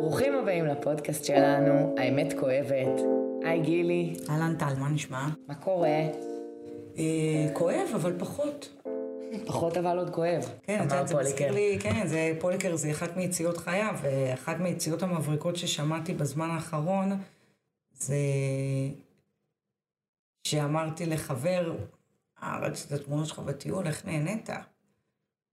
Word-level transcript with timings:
ברוכים 0.00 0.34
הבאים 0.34 0.66
לפודקאסט 0.66 1.24
שלנו, 1.24 1.94
האמת 1.98 2.32
כואבת. 2.40 3.00
היי 3.44 3.60
גילי, 3.60 4.14
אהלן 4.30 4.56
טל, 4.58 4.74
מה 4.78 4.88
נשמע? 4.88 5.28
מה 5.48 5.54
קורה? 5.54 5.88
אה, 6.98 7.46
כואב, 7.52 7.88
אבל 7.94 8.18
פחות. 8.18 8.82
פחות 9.46 9.76
אבל 9.76 9.98
עוד 9.98 10.10
כואב, 10.10 10.42
כן, 10.62 10.76
את 10.76 10.80
אמר 10.80 10.84
יודעת, 10.84 11.08
זה 11.08 11.14
פוליקר. 11.14 11.30
מזכיר 11.30 11.50
לי, 11.52 11.78
כן, 11.80 12.06
זה 12.06 12.32
פוליקר 12.40 12.76
זה 12.76 12.90
אחת 12.90 13.16
מיציאות 13.16 13.56
חייו, 13.56 13.94
ואחת 14.02 14.56
מיציאות 14.58 15.02
המבריקות 15.02 15.56
ששמעתי 15.56 16.14
בזמן 16.14 16.50
האחרון, 16.50 17.12
זה 17.92 18.16
שאמרתי 20.44 21.06
לחבר, 21.06 21.76
אה, 22.42 22.58
ראיתי 22.62 22.80
את 22.86 22.92
התמונות 22.92 23.26
שלך 23.26 23.38
בטיול, 23.38 23.86
איך 23.86 24.06
נהנית? 24.06 24.48
הוא 24.50 24.56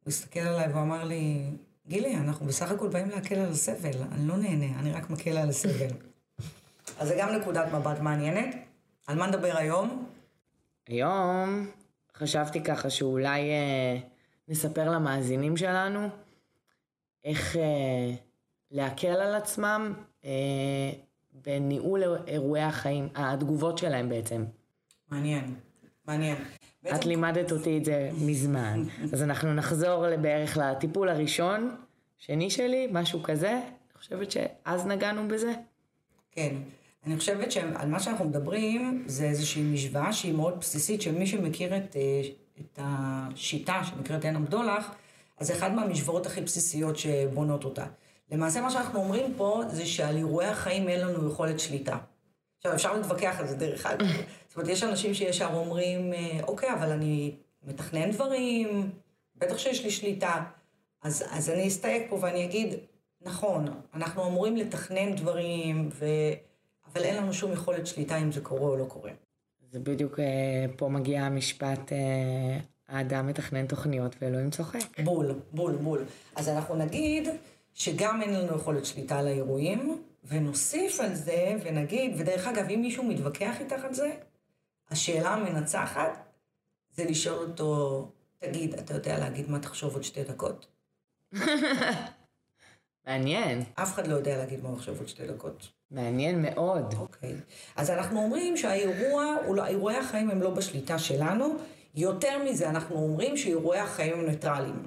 הסתכל 0.07 0.39
עליי 0.39 0.73
ואמר 0.73 1.03
לי, 1.03 1.41
גילי, 1.87 2.15
אנחנו 2.15 2.45
בסך 2.45 2.71
הכל 2.71 2.87
באים 2.87 3.09
להקל 3.09 3.35
על 3.35 3.51
הסבל, 3.51 4.01
אני 4.11 4.27
לא 4.27 4.37
נהנה, 4.37 4.79
אני 4.79 4.91
רק 4.91 5.09
מקל 5.09 5.37
על 5.37 5.49
הסבל. 5.49 5.89
אז 6.99 7.07
זה 7.07 7.15
גם 7.19 7.29
נקודת 7.35 7.73
מבט 7.73 7.99
מעניינת. 7.99 8.55
על 9.07 9.17
מה 9.17 9.27
נדבר 9.27 9.57
היום? 9.57 10.05
היום 10.87 11.71
חשבתי 12.17 12.63
ככה 12.63 12.89
שאולי 12.89 13.49
אה, 13.49 13.97
נספר 14.47 14.89
למאזינים 14.89 15.57
שלנו 15.57 16.09
איך 17.23 17.57
אה, 17.57 18.15
להקל 18.71 19.07
על 19.07 19.35
עצמם 19.35 19.93
אה, 20.25 20.91
בניהול 21.33 22.03
אירועי 22.27 22.63
החיים, 22.63 23.09
התגובות 23.15 23.77
שלהם 23.77 24.09
בעצם. 24.09 24.45
מעניין, 25.11 25.55
מעניין. 26.07 26.37
את 26.95 27.05
לימדת 27.05 27.51
אותי 27.51 27.77
את 27.77 27.85
זה 27.85 28.09
מזמן, 28.21 28.83
אז 29.13 29.23
אנחנו 29.23 29.53
נחזור 29.53 30.15
בערך 30.21 30.57
לטיפול 30.57 31.09
הראשון, 31.09 31.75
שני 32.17 32.49
שלי, 32.49 32.87
משהו 32.91 33.23
כזה. 33.23 33.51
אני 33.51 33.99
חושבת 33.99 34.31
שאז 34.31 34.85
נגענו 34.85 35.27
בזה. 35.27 35.53
כן. 36.31 36.55
אני 37.05 37.17
חושבת 37.17 37.51
שעל 37.51 37.87
מה 37.87 37.99
שאנחנו 37.99 38.25
מדברים 38.25 39.03
זה 39.07 39.25
איזושהי 39.25 39.63
משוואה 39.63 40.13
שהיא 40.13 40.33
מאוד 40.33 40.59
בסיסית, 40.59 41.01
שמי 41.01 41.27
שמכיר 41.27 41.77
את, 41.77 41.95
אה, 41.95 42.21
את 42.59 42.79
השיטה 42.81 43.81
שנקראת 43.83 44.25
עין 44.25 44.35
הבדולח, 44.35 44.91
אז 45.37 45.51
אחד 45.51 45.73
מהמשוואות 45.73 46.25
הכי 46.25 46.41
בסיסיות 46.41 46.97
שבונות 46.97 47.63
אותה. 47.63 47.85
למעשה 48.31 48.61
מה 48.61 48.71
שאנחנו 48.71 48.99
אומרים 48.99 49.33
פה 49.37 49.61
זה 49.71 49.85
שעל 49.85 50.17
אירועי 50.17 50.47
החיים 50.47 50.89
אין 50.89 51.01
לנו 51.01 51.29
יכולת 51.29 51.59
שליטה. 51.59 51.97
עכשיו 52.65 52.75
אפשר 52.75 52.93
להתווכח 52.97 53.35
על 53.39 53.47
זה 53.47 53.55
דרך 53.55 53.85
אגב. 53.85 54.07
זאת 54.47 54.57
אומרת, 54.57 54.69
יש 54.69 54.83
אנשים 54.83 55.13
שישר 55.13 55.49
אומרים, 55.53 56.13
אה, 56.13 56.39
אוקיי, 56.47 56.73
אבל 56.73 56.91
אני 56.91 57.35
מתכנן 57.63 58.11
דברים, 58.11 58.91
בטח 59.35 59.57
שיש 59.57 59.83
לי 59.83 59.91
שליטה. 59.91 60.43
אז, 61.01 61.23
אז 61.31 61.49
אני 61.49 61.67
אסתייג 61.67 62.03
פה 62.09 62.19
ואני 62.21 62.45
אגיד, 62.45 62.73
נכון, 63.21 63.65
אנחנו 63.93 64.27
אמורים 64.27 64.57
לתכנן 64.57 65.15
דברים, 65.15 65.89
ו... 65.93 66.05
אבל 66.93 67.03
אין 67.03 67.15
לנו 67.15 67.33
שום 67.33 67.53
יכולת 67.53 67.87
שליטה 67.87 68.17
אם 68.17 68.31
זה 68.31 68.41
קורה 68.41 68.69
או 68.69 68.75
לא 68.75 68.85
קורה. 68.85 69.11
זה 69.71 69.79
בדיוק 69.79 70.19
אה, 70.19 70.65
פה 70.77 70.89
מגיע 70.89 71.21
המשפט, 71.21 71.93
אה, 71.93 72.57
האדם 72.87 73.27
מתכנן 73.27 73.67
תוכניות 73.67 74.15
ואלוהים 74.21 74.49
צוחק. 74.49 74.99
בול, 75.03 75.39
בול, 75.53 75.75
בול. 75.75 76.03
אז 76.35 76.49
אנחנו 76.49 76.75
נגיד 76.75 77.29
שגם 77.73 78.21
אין 78.21 78.33
לנו 78.33 78.55
יכולת 78.55 78.85
שליטה 78.85 79.19
על 79.19 79.27
האירועים, 79.27 80.01
ונוסיף 80.27 80.99
על 80.99 81.15
זה 81.15 81.55
ונגיד, 81.63 82.11
ודרך 82.17 82.47
אגב, 82.47 82.69
אם 82.69 82.81
מישהו 82.81 83.03
מתווכח 83.03 83.59
איתך 83.59 83.85
על 83.85 83.93
זה, 83.93 84.11
השאלה 84.89 85.29
המנצחת 85.29 86.25
זה 86.91 87.05
לשאול 87.05 87.37
אותו, 87.49 88.11
תגיד, 88.37 88.73
אתה 88.73 88.93
יודע 88.93 89.19
להגיד 89.19 89.49
מה 89.49 89.59
תחשוב 89.59 89.93
עוד 89.93 90.03
שתי 90.03 90.23
דקות? 90.23 90.67
מעניין, 93.07 93.63
אף 93.75 93.93
אחד 93.93 94.07
לא 94.07 94.15
יודע 94.15 94.37
להגיד 94.37 94.63
מה 94.63 94.69
הוא 94.69 94.77
יחשוב 94.77 94.99
עוד 94.99 95.07
שתי 95.07 95.27
דקות. 95.27 95.67
מעניין 95.91 96.41
מאוד. 96.41 96.93
אוקיי. 96.97 97.35
אז 97.75 97.89
אנחנו 97.89 98.23
אומרים 98.23 98.57
שהאירוע, 98.57 99.35
לא, 99.55 99.65
אירועי 99.65 99.97
החיים 99.97 100.29
הם 100.29 100.41
לא 100.41 100.49
בשליטה 100.49 100.99
שלנו. 100.99 101.57
יותר 101.95 102.43
מזה, 102.43 102.69
אנחנו 102.69 102.95
אומרים 102.95 103.37
שאירועי 103.37 103.79
החיים 103.79 104.13
הם 104.13 104.25
ניטרליים. 104.25 104.83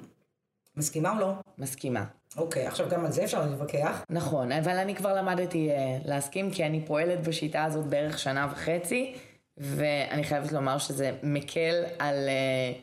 מסכימה 0.75 1.15
או 1.15 1.19
לא? 1.19 1.33
מסכימה. 1.57 2.05
אוקיי, 2.37 2.67
עכשיו 2.67 2.89
גם 2.89 3.05
על 3.05 3.11
זה 3.11 3.23
אפשר 3.23 3.45
להתווכח. 3.45 4.05
נכון, 4.09 4.51
אבל 4.51 4.77
אני 4.77 4.95
כבר 4.95 5.15
למדתי 5.15 5.71
אה, 5.71 5.97
להסכים, 6.05 6.51
כי 6.51 6.65
אני 6.65 6.85
פועלת 6.85 7.27
בשיטה 7.27 7.63
הזאת 7.63 7.85
בערך 7.85 8.19
שנה 8.19 8.47
וחצי, 8.51 9.15
ואני 9.57 10.23
חייבת 10.23 10.51
לומר 10.51 10.77
שזה 10.77 11.11
מקל 11.23 11.83
על 11.99 12.15
אה, 12.29 12.73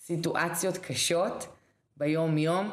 סיטואציות 0.00 0.78
קשות 0.78 1.46
ביום-יום. 1.96 2.70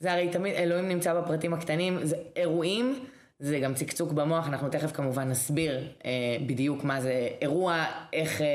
זה 0.00 0.12
הרי 0.12 0.28
תמיד, 0.28 0.54
אלוהים 0.54 0.88
נמצא 0.88 1.20
בפרטים 1.20 1.54
הקטנים, 1.54 1.98
זה 2.04 2.16
אירועים, 2.36 3.04
זה 3.38 3.58
גם 3.58 3.74
צקצוק 3.74 4.12
במוח, 4.12 4.48
אנחנו 4.48 4.68
תכף 4.68 4.92
כמובן 4.92 5.28
נסביר 5.28 5.92
אה, 6.04 6.10
בדיוק 6.46 6.84
מה 6.84 7.00
זה 7.00 7.28
אירוע, 7.42 7.84
איך 8.12 8.40
אה, 8.40 8.46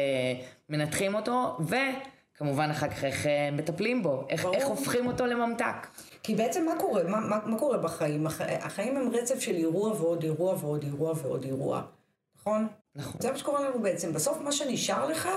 מנתחים 0.70 1.16
אותו, 1.16 1.58
וכמובן 1.60 2.70
אחר 2.72 2.88
כך 2.90 3.04
איך 3.04 3.28
אה, 3.28 3.50
מטפלים 3.52 4.04
בו, 4.04 4.26
איך, 4.30 4.44
ברור. 4.44 4.56
איך 4.56 4.66
הופכים 4.66 5.08
אותו 5.08 5.26
לממתק. 5.26 5.88
כי 6.26 6.36
בעצם 6.36 6.66
מה 6.66 6.72
קורה? 6.80 7.04
מה, 7.04 7.20
מה, 7.20 7.40
מה 7.46 7.60
קורה 7.60 7.78
בחיים? 7.78 8.28
הח, 8.28 8.42
החיים 8.42 8.98
הם 8.98 9.10
רצף 9.14 9.40
של 9.40 9.56
אירוע 9.56 9.92
ועוד 9.92 10.24
אירוע 10.24 10.56
ועוד 10.60 10.84
אירוע 10.84 11.14
ועוד 11.22 11.44
אירוע. 11.44 11.82
נכון? 12.40 12.68
נכון. 12.96 13.22
זה 13.22 13.32
מה 13.32 13.38
שקורה 13.38 13.70
לנו 13.70 13.82
בעצם. 13.82 14.14
בסוף 14.14 14.38
מה 14.42 14.52
שנשאר 14.52 15.08
לך 15.08 15.30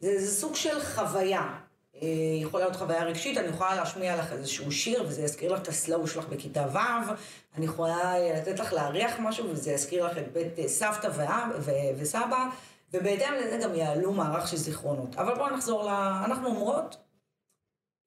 זה 0.00 0.10
איזה 0.10 0.40
סוג 0.40 0.54
של 0.54 0.80
חוויה. 0.80 1.54
אה, 2.02 2.08
יכולה 2.42 2.64
להיות 2.64 2.76
חוויה 2.76 3.04
רגשית, 3.04 3.38
אני 3.38 3.48
יכולה 3.48 3.74
להשמיע 3.74 4.16
לך 4.16 4.32
איזשהו 4.32 4.72
שיר 4.72 5.04
וזה 5.08 5.22
יזכיר 5.22 5.52
לך 5.52 5.62
את 5.62 5.68
הסלואו 5.68 6.06
שלך 6.06 6.28
בכיתה 6.28 6.66
ו', 6.72 7.12
אני 7.56 7.64
יכולה 7.64 8.18
לתת 8.36 8.58
לך 8.58 8.72
להריח 8.72 9.14
משהו 9.18 9.50
וזה 9.50 9.72
יזכיר 9.72 10.06
לך 10.06 10.18
את 10.18 10.32
בית 10.32 10.58
אה, 10.58 10.68
סבתא 10.68 11.08
ואב, 11.14 11.48
ו, 11.58 11.70
וסבא, 11.98 12.48
ובהתאם 12.94 13.34
לזה 13.34 13.58
גם 13.62 13.74
יעלו 13.74 14.12
מערך 14.12 14.48
של 14.48 14.56
זיכרונות. 14.56 15.16
אבל 15.16 15.34
בואו 15.34 15.56
נחזור 15.56 15.84
ל... 15.84 15.88
אנחנו 16.24 16.48
אומרות, 16.48 16.96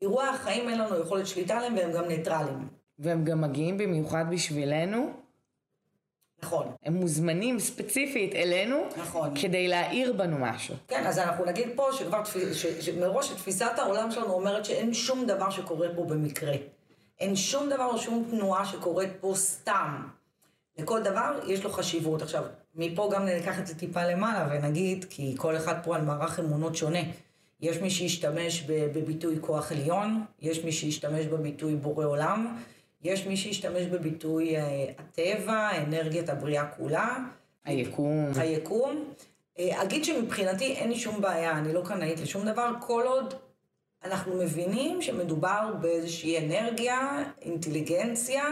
אירועי 0.01 0.27
החיים 0.27 0.69
אין 0.69 0.79
לנו 0.79 0.99
יכולת 0.99 1.27
שליטה 1.27 1.57
עליהם 1.57 1.75
והם 1.75 1.91
גם 1.91 2.07
ניטרלים. 2.07 2.67
והם 2.99 3.23
גם 3.23 3.41
מגיעים 3.41 3.77
במיוחד 3.77 4.25
בשבילנו, 4.31 5.13
נכון. 6.43 6.67
הם 6.83 6.93
מוזמנים 6.93 7.59
ספציפית 7.59 8.35
אלינו, 8.35 8.77
נכון. 8.97 9.33
כדי 9.41 9.67
להעיר 9.67 10.13
בנו 10.13 10.37
משהו. 10.39 10.75
כן, 10.87 11.05
אז 11.05 11.19
אנחנו 11.19 11.45
נגיד 11.45 11.67
פה 11.75 11.89
שכבר 11.93 12.23
ש, 12.53 12.65
שמראש 12.67 13.29
תפיסת 13.29 13.71
העולם 13.77 14.11
שלנו 14.11 14.33
אומרת 14.33 14.65
שאין 14.65 14.93
שום 14.93 15.25
דבר 15.25 15.49
שקורה 15.49 15.87
פה 15.95 16.03
במקרה. 16.03 16.53
אין 17.19 17.35
שום 17.35 17.69
דבר 17.69 17.85
או 17.85 17.97
שום 17.97 18.27
תנועה 18.31 18.65
שקורית 18.65 19.09
פה 19.19 19.33
סתם. 19.35 20.07
לכל 20.77 21.01
דבר 21.01 21.39
יש 21.47 21.63
לו 21.63 21.71
חשיבות. 21.71 22.21
עכשיו, 22.21 22.43
מפה 22.75 23.09
גם 23.13 23.25
ניקח 23.25 23.59
את 23.59 23.67
זה 23.67 23.75
טיפה 23.75 24.05
למעלה 24.05 24.47
ונגיד, 24.51 25.05
כי 25.09 25.35
כל 25.37 25.57
אחד 25.57 25.75
פה 25.83 25.95
על 25.95 26.01
מערך 26.01 26.39
אמונות 26.39 26.75
שונה. 26.75 26.99
יש 27.61 27.77
מי 27.77 27.89
שישתמש 27.89 28.61
בביטוי 28.67 29.35
כוח 29.41 29.71
עליון, 29.71 30.23
יש 30.41 30.63
מי 30.63 30.71
שישתמש 30.71 31.25
בביטוי 31.25 31.75
בורא 31.75 32.05
עולם, 32.05 32.57
יש 33.03 33.27
מי 33.27 33.37
שישתמש 33.37 33.85
בביטוי 33.85 34.57
אה, 34.57 34.85
הטבע, 34.97 35.69
אנרגיית 35.77 36.29
הבריאה 36.29 36.65
כולה. 36.65 37.17
היקום. 37.65 38.31
היקום. 38.35 39.13
אה, 39.59 39.83
אגיד 39.83 40.05
שמבחינתי 40.05 40.73
אין 40.73 40.89
לי 40.89 40.95
שום 40.95 41.21
בעיה, 41.21 41.57
אני 41.57 41.73
לא 41.73 41.81
קנאית 41.85 42.19
לשום 42.19 42.45
דבר, 42.45 42.71
כל 42.81 43.03
עוד 43.07 43.33
אנחנו 44.03 44.35
מבינים 44.35 45.01
שמדובר 45.01 45.73
באיזושהי 45.81 46.37
אנרגיה, 46.45 47.23
אינטליגנציה, 47.41 48.43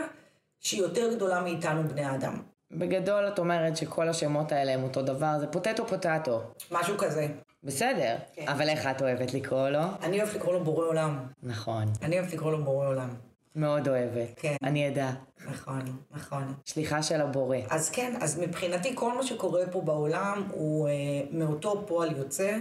שהיא 0.60 0.82
יותר 0.82 1.16
גדולה 1.16 1.42
מאיתנו 1.42 1.88
בני 1.88 2.16
אדם. 2.16 2.42
בגדול 2.72 3.28
את 3.28 3.40
אומרת 3.40 3.78
שכל 3.78 4.10
השמות 4.10 4.52
האלה 4.52 4.74
הם 4.74 4.84
אותו 4.84 5.02
דבר, 5.02 5.40
זה 5.40 5.48
פוטטו 5.48 5.88
פוטטו. 5.88 6.42
משהו 6.72 6.98
כזה. 6.98 7.28
בסדר, 7.66 8.16
כן. 8.34 8.48
אבל 8.48 8.70
איך 8.70 8.88
את 8.88 9.02
אוהבת 9.02 9.34
לקרוא 9.34 9.70
לו? 9.70 9.80
אני 10.02 10.22
אוהבת 10.22 10.34
לקרוא 10.34 10.54
לו 10.54 10.64
בורא 10.64 10.86
עולם. 10.86 11.26
נכון, 11.44 11.84
אני 12.02 12.20
אוהבת 12.20 12.34
לקרוא 12.34 12.52
לו 12.52 12.64
בורא 12.64 12.88
עולם. 12.88 13.10
מאוד 13.56 13.88
אוהבת. 13.88 14.30
כן. 14.36 14.56
אני 14.64 14.88
אדע. 14.88 15.12
נכון, 15.48 15.82
נכון. 16.12 16.54
שליחה 16.66 17.04
של 17.04 17.22
הבורא. 17.22 17.58
אז 17.70 17.90
כן, 17.90 18.14
אז 18.22 18.40
מבחינתי 18.40 18.92
כל 18.96 19.18
מה 19.18 19.24
שקורה 19.24 19.62
פה 19.72 19.82
בעולם 19.82 20.48
הוא 20.52 20.88
אה, 20.88 20.94
מאותו 21.32 21.84
פועל 21.88 22.18
יוצא, 22.18 22.58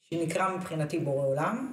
שנקרא 0.00 0.56
מבחינתי 0.56 0.98
בורא 0.98 1.26
עולם, 1.26 1.72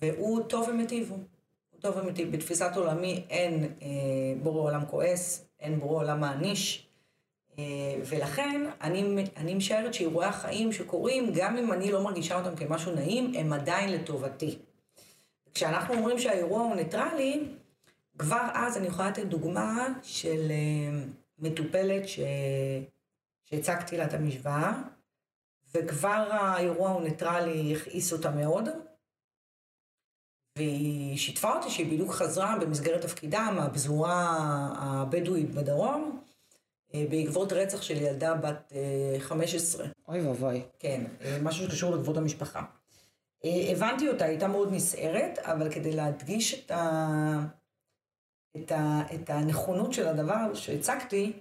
והוא 0.00 0.42
טוב 0.48 0.68
ומיטיב. 0.68 1.10
הוא 1.10 1.80
טוב 1.80 1.96
ומיטיב. 1.96 2.32
בתפיסת 2.32 2.70
עולמי 2.76 3.24
אין 3.30 3.64
אה, 3.82 3.88
בורא 4.42 4.60
עולם 4.62 4.86
כועס, 4.86 5.44
אין 5.60 5.80
בורא 5.80 5.96
עולם 5.96 6.20
מעניש, 6.20 6.86
ולכן 8.06 8.70
אני, 8.80 9.24
אני 9.36 9.54
משערת 9.54 9.94
שאירועי 9.94 10.28
החיים 10.28 10.72
שקורים, 10.72 11.32
גם 11.34 11.58
אם 11.58 11.72
אני 11.72 11.92
לא 11.92 12.04
מרגישה 12.04 12.38
אותם 12.38 12.56
כמשהו 12.56 12.94
נעים, 12.94 13.32
הם 13.36 13.52
עדיין 13.52 13.92
לטובתי. 13.92 14.58
כשאנחנו 15.54 15.94
אומרים 15.94 16.18
שהאירוע 16.18 16.60
הוא 16.62 16.76
ניטרלי, 16.76 17.44
כבר 18.18 18.48
אז 18.54 18.76
אני 18.76 18.86
יכולה 18.86 19.08
לתת 19.08 19.24
דוגמה 19.24 19.88
של 20.02 20.50
אה, 20.50 21.04
מטופלת 21.38 22.08
ש... 22.08 22.20
שהצגתי 23.44 23.96
לה 23.96 24.04
את 24.04 24.14
המשוואה, 24.14 24.82
וכבר 25.74 26.28
האירוע 26.30 26.90
הוא 26.90 27.02
ניטרלי 27.02 27.76
הכעיס 27.76 28.12
אותה 28.12 28.30
מאוד, 28.30 28.68
והיא 30.58 31.18
שיתפה 31.18 31.56
אותי 31.56 31.70
שהיא 31.70 31.92
בדיוק 31.92 32.12
חזרה 32.12 32.58
במסגרת 32.60 33.02
תפקידה 33.02 33.50
מהפזורה 33.50 34.38
הבדואית 34.76 35.54
בדרום, 35.54 36.18
אה, 36.18 36.21
בעקבות 37.10 37.52
רצח 37.52 37.82
של 37.82 38.02
ילדה 38.02 38.34
בת 38.34 38.72
15. 39.18 39.86
אוי 40.08 40.20
ואבוי. 40.20 40.62
כן, 40.78 41.04
משהו 41.42 41.66
שקשור 41.66 41.96
לכבוד 41.96 42.18
המשפחה. 42.18 42.62
הבנתי 43.44 44.08
אותה, 44.08 44.24
היא 44.24 44.30
הייתה 44.30 44.48
מאוד 44.48 44.72
נסערת, 44.72 45.38
אבל 45.38 45.72
כדי 45.72 45.92
להדגיש 45.92 46.54
את, 46.54 46.70
ה... 46.70 47.38
את, 48.56 48.72
ה... 48.72 49.02
את 49.14 49.30
הנכונות 49.30 49.92
של 49.92 50.08
הדבר 50.08 50.54
שהצגתי, 50.54 51.32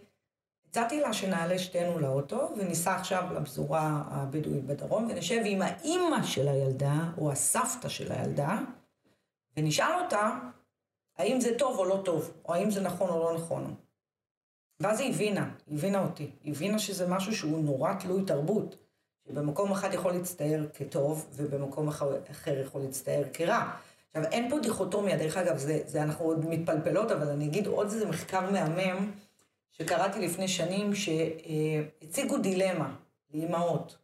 הצעתי 0.69 1.01
לה 1.01 1.13
שנעלה 1.13 1.59
שתינו 1.59 1.99
לאוטו 1.99 2.49
וניסע 2.57 2.95
עכשיו 2.95 3.23
לפזורה 3.35 4.03
הבדואית 4.07 4.65
בדרום 4.65 5.07
ונשב 5.09 5.41
עם 5.45 5.61
האימא 5.61 6.23
של 6.23 6.47
הילדה 6.47 6.95
או 7.17 7.31
הסבתא 7.31 7.89
של 7.89 8.11
הילדה 8.11 8.59
ונשאל 9.57 9.93
אותה 10.03 10.39
האם 11.17 11.41
זה 11.41 11.57
טוב 11.57 11.77
או 11.77 11.85
לא 11.85 12.01
טוב, 12.05 12.31
או 12.45 12.53
האם 12.53 12.71
זה 12.71 12.81
נכון 12.81 13.09
או 13.09 13.19
לא 13.19 13.35
נכון. 13.35 13.75
ואז 14.81 14.99
היא 14.99 15.13
הבינה, 15.13 15.51
היא 15.67 15.77
הבינה 15.77 16.03
אותי, 16.03 16.31
היא 16.43 16.53
הבינה 16.53 16.79
שזה 16.79 17.07
משהו 17.07 17.35
שהוא 17.35 17.63
נורא 17.63 17.93
תלוי 17.93 18.25
תרבות, 18.25 18.75
שבמקום 19.27 19.71
אחד 19.71 19.93
יכול 19.93 20.11
להצטייר 20.11 20.69
כטוב 20.73 21.27
ובמקום 21.33 21.87
אחר 21.87 22.61
יכול 22.61 22.81
להצטייר 22.81 23.27
כרע. 23.33 23.71
עכשיו, 24.07 24.31
אין 24.31 24.49
פה 24.49 24.59
דיכוטומיה, 24.59 25.17
דרך 25.17 25.37
אגב, 25.37 25.57
זה, 25.57 25.79
זה 25.85 26.03
אנחנו 26.03 26.25
עוד 26.25 26.45
מתפלפלות, 26.45 27.11
אבל 27.11 27.29
אני 27.29 27.45
אגיד 27.45 27.67
עוד 27.67 27.85
איזה 27.85 28.05
מחקר 28.05 28.51
מהמם. 28.51 29.11
שקראתי 29.71 30.19
לפני 30.19 30.47
שנים, 30.47 30.91
שהציגו 30.95 32.37
דילמה 32.37 32.95
לאימהות. 33.33 33.97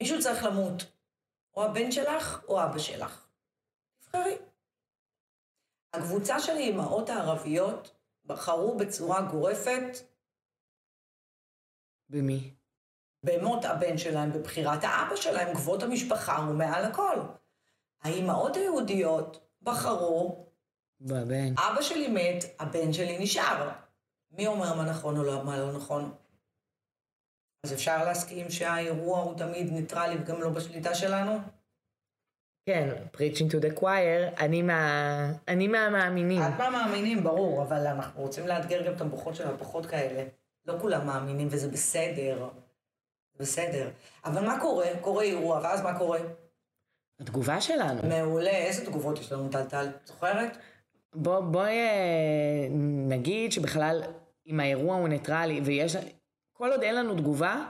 מישהו 0.00 0.20
צריך 0.20 0.44
למות, 0.44 0.84
או 1.56 1.64
הבן 1.64 1.92
שלך 1.92 2.44
או 2.48 2.64
אבא 2.64 2.78
שלך. 2.78 3.26
תבחרי. 4.00 4.36
הקבוצה 5.92 6.40
של 6.40 6.52
האימהות 6.52 7.10
הערביות 7.10 7.97
בחרו 8.28 8.76
בצורה 8.76 9.22
גורפת 9.22 9.98
במי? 12.08 12.54
במות 13.22 13.64
הבן 13.64 13.98
שלהם, 13.98 14.32
בבחירת 14.32 14.84
האבא 14.84 15.16
שלהם, 15.16 15.54
כבוד 15.54 15.82
המשפחה 15.82 16.36
הוא 16.36 16.54
מעל 16.54 16.84
הכל. 16.84 17.16
האימהות 18.02 18.56
היהודיות 18.56 19.48
בחרו 19.62 20.46
בבן. 21.00 21.54
אבא 21.58 21.82
שלי 21.82 22.08
מת, 22.08 22.44
הבן 22.58 22.92
שלי 22.92 23.18
נשאר. 23.18 23.70
מי 24.30 24.46
אומר 24.46 24.74
מה 24.74 24.84
נכון 24.84 25.16
או 25.16 25.24
לא, 25.24 25.44
מה 25.44 25.58
לא 25.58 25.72
נכון? 25.72 26.14
אז 27.64 27.72
אפשר 27.72 28.04
להסכים 28.04 28.50
שהאירוע 28.50 29.20
הוא 29.20 29.38
תמיד 29.38 29.72
ניטרלי 29.72 30.16
וגם 30.20 30.42
לא 30.42 30.48
בשליטה 30.48 30.94
שלנו? 30.94 31.38
כן, 32.68 32.88
preaching 33.14 33.50
to 33.52 33.64
the 33.64 33.80
choir, 33.80 34.40
אני, 34.40 34.62
מה... 34.62 35.32
אני 35.48 35.68
מהמאמינים. 35.68 36.42
את 36.42 36.58
מהמאמינים, 36.58 37.24
ברור, 37.24 37.62
אבל 37.62 37.86
אנחנו 37.86 38.22
רוצים 38.22 38.46
לאתגר 38.46 38.86
גם 38.86 38.92
את 38.92 39.00
המוחות 39.00 39.34
של 39.34 39.48
הפחות 39.48 39.86
כאלה. 39.86 40.24
לא 40.66 40.74
כולם 40.80 41.06
מאמינים 41.06 41.48
וזה 41.50 41.68
בסדר. 41.68 42.48
בסדר. 43.38 43.90
אבל 44.24 44.46
מה 44.46 44.60
קורה? 44.60 44.86
קורה 45.00 45.24
אירוע, 45.24 45.60
ואז 45.62 45.82
מה 45.82 45.98
קורה? 45.98 46.18
התגובה 47.20 47.60
שלנו. 47.60 48.08
מעולה. 48.08 48.50
איזה 48.50 48.86
תגובות 48.86 49.18
יש 49.18 49.32
לנו, 49.32 49.48
טלטל? 49.48 49.88
זוכרת? 50.04 50.56
בוא, 51.14 51.40
בואי 51.40 51.78
אה, 51.78 52.68
נגיד 53.08 53.52
שבכלל, 53.52 54.02
אם 54.46 54.60
האירוע 54.60 54.96
הוא 54.96 55.08
ניטרלי 55.08 55.60
ויש... 55.64 55.96
כל 56.52 56.72
עוד 56.72 56.82
אין 56.82 56.94
לנו 56.94 57.14
תגובה... 57.14 57.64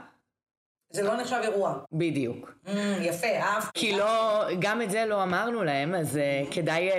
זה 0.90 1.02
לא 1.02 1.16
נחשב 1.16 1.40
אירוע. 1.42 1.78
בדיוק. 1.92 2.52
Mm, 2.66 2.70
יפה, 3.00 3.26
אהב. 3.26 3.62
כי 3.74 3.96
לא, 3.96 4.44
גם 4.58 4.82
את 4.82 4.90
זה 4.90 5.04
לא 5.04 5.22
אמרנו 5.22 5.64
להם, 5.64 5.94
אז 5.94 6.16
uh, 6.16 6.54
כדאי... 6.54 6.90
Uh, 6.90 6.94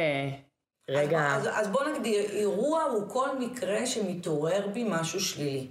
רגע. 0.89 1.27
אז, 1.35 1.47
אז, 1.47 1.53
אז 1.53 1.67
בוא 1.67 1.83
נגדיר, 1.83 2.29
אירוע 2.29 2.83
הוא 2.83 3.09
כל 3.09 3.37
מקרה 3.39 3.85
שמתעורר 3.85 4.67
בי 4.73 4.85
משהו 4.89 5.19
שלילי, 5.19 5.67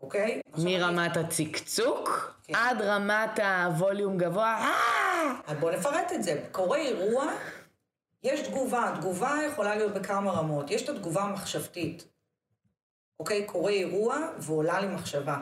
אוקיי? 0.00 0.40
מרמת 0.58 1.16
אני... 1.16 1.26
הצקצוק 1.26 2.34
כן. 2.44 2.54
עד 2.54 2.82
רמת 2.82 3.38
הווליום 3.38 4.18
גבוה. 4.18 4.72
אז 5.46 5.56
בוא 5.60 5.70
נפרט 5.70 6.12
את 6.12 6.22
זה. 6.22 6.42
קורה 6.52 6.78
אירוע 6.78 7.32
יש 8.22 8.40
תגובה, 8.40 8.92
תגובה 9.00 9.38
יכולה 9.46 9.76
להיות 9.76 9.94
בכמה 9.94 10.30
רמות. 10.30 10.70
יש 10.70 10.82
את 10.82 10.88
התגובה 10.88 11.22
המחשבתית. 11.22 12.04
אוקיי, 13.20 13.44
קורה 13.44 13.72
אירוע 13.72 14.16
ועולה 14.38 14.80
לי 14.80 14.86
מחשבה. 14.86 15.36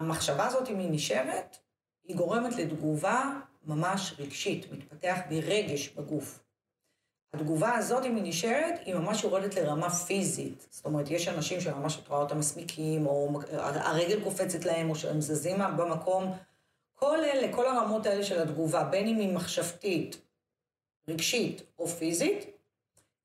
המחשבה 0.00 0.46
הזאת, 0.46 0.68
אם 0.68 0.78
היא 0.78 0.90
נשארת, 0.90 1.56
היא 2.04 2.16
גורמת 2.16 2.56
לתגובה 2.56 3.30
ממש 3.66 4.14
רגשית, 4.18 4.72
מתפתח 4.72 5.18
בי 5.28 5.40
רגש 5.40 5.88
בגוף. 5.88 6.40
התגובה 7.34 7.74
הזאת, 7.74 8.04
אם 8.04 8.16
היא 8.16 8.24
נשארת, 8.24 8.74
היא 8.84 8.94
ממש 8.94 9.24
יורדת 9.24 9.54
לרמה 9.54 9.90
פיזית. 9.90 10.66
זאת 10.70 10.84
אומרת, 10.84 11.10
יש 11.10 11.28
אנשים 11.28 11.60
שממש 11.60 11.98
את 11.98 12.08
רואה 12.08 12.20
אותם 12.20 12.38
מסמיקים, 12.38 13.06
או 13.06 13.40
הרגל 13.52 14.24
קופצת 14.24 14.64
להם, 14.64 14.90
או 14.90 14.94
שהם 14.94 15.20
זזים 15.20 15.58
במקום. 15.76 16.32
כל 16.94 17.24
אלה, 17.24 17.52
כל 17.52 17.66
הרמות 17.66 18.06
האלה 18.06 18.24
של 18.24 18.42
התגובה, 18.42 18.84
בין 18.84 19.08
אם 19.08 19.16
היא 19.16 19.34
מחשבתית, 19.34 20.16
רגשית 21.08 21.62
או 21.78 21.88
פיזית, 21.88 22.46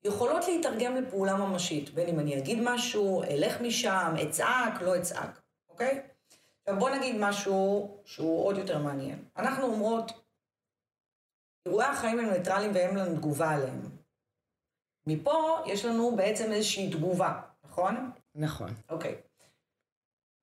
יכולות 0.04 0.48
להתרגם 0.48 0.96
לפעולה 0.96 1.36
ממשית, 1.36 1.94
בין 1.94 2.08
אם 2.08 2.20
אני 2.20 2.38
אגיד 2.38 2.58
משהו, 2.62 3.22
אלך 3.22 3.60
משם, 3.60 4.14
אצעק, 4.22 4.82
לא 4.82 4.96
אצעק, 4.96 5.40
אוקיי? 5.68 6.02
עכשיו 6.68 6.80
בוא 6.80 6.90
נגיד 6.90 7.16
משהו 7.18 7.88
שהוא 8.04 8.46
עוד 8.46 8.56
יותר 8.56 8.78
מעניין. 8.78 9.24
אנחנו 9.36 9.64
אומרות, 9.64 10.12
אירועי 11.66 11.86
החיים 11.86 12.18
הם 12.18 12.30
ניטרליים 12.30 12.70
ואין 12.74 12.96
לנו 12.96 13.16
תגובה 13.16 13.50
עליהם. 13.50 13.80
מפה 15.06 15.62
יש 15.66 15.84
לנו 15.84 16.16
בעצם 16.16 16.52
איזושהי 16.52 16.90
תגובה, 16.90 17.40
נכון? 17.64 18.10
נכון. 18.34 18.70
אוקיי. 18.88 19.14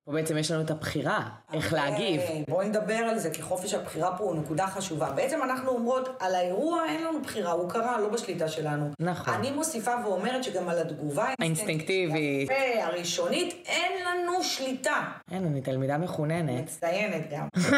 פה 0.05 0.11
בעצם 0.11 0.37
יש 0.37 0.51
לנו 0.51 0.61
את 0.61 0.71
הבחירה, 0.71 1.29
איך 1.53 1.73
להגיב. 1.73 2.21
בואי 2.49 2.67
נדבר 2.67 2.93
על 2.93 3.19
זה, 3.19 3.29
כי 3.29 3.41
חופש 3.41 3.73
הבחירה 3.73 4.17
פה 4.17 4.23
הוא 4.23 4.35
נקודה 4.35 4.67
חשובה. 4.67 5.11
בעצם 5.11 5.39
אנחנו 5.43 5.71
אומרות, 5.71 6.09
על 6.19 6.35
האירוע 6.35 6.85
אין 6.89 7.03
לנו 7.03 7.21
בחירה, 7.21 7.51
הוא 7.51 7.69
קרה, 7.69 7.99
לא 7.99 8.09
בשליטה 8.09 8.49
שלנו. 8.49 8.91
נכון. 8.99 9.33
אני 9.33 9.51
מוסיפה 9.51 9.91
ואומרת 10.03 10.43
שגם 10.43 10.69
על 10.69 10.79
התגובה 10.79 11.33
האינסטינקטיבית, 11.39 12.49
יפה, 12.49 12.83
הראשונית, 12.83 13.63
אין 13.65 14.05
לנו 14.05 14.43
שליטה. 14.43 15.11
אין, 15.31 15.45
אני 15.45 15.61
תלמידה 15.61 15.97
מחוננת. 15.97 16.63
מצטיינת 16.63 17.29
גם. 17.31 17.47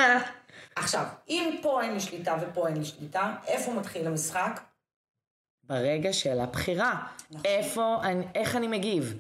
עכשיו, 0.75 1.05
אם 1.29 1.55
פה 1.61 1.81
אין 1.81 1.93
לי 1.93 1.99
שליטה 1.99 2.35
ופה 2.41 2.67
אין 2.67 2.77
לי 2.77 2.85
שליטה, 2.85 3.33
איפה 3.47 3.73
מתחיל 3.73 4.07
המשחק? 4.07 4.61
ברגע 5.63 6.13
של 6.13 6.39
הבחירה. 6.39 7.03
נכון. 7.31 7.41
איפה, 7.45 7.97
איך 8.35 8.55
אני 8.55 8.67
מגיב. 8.67 9.19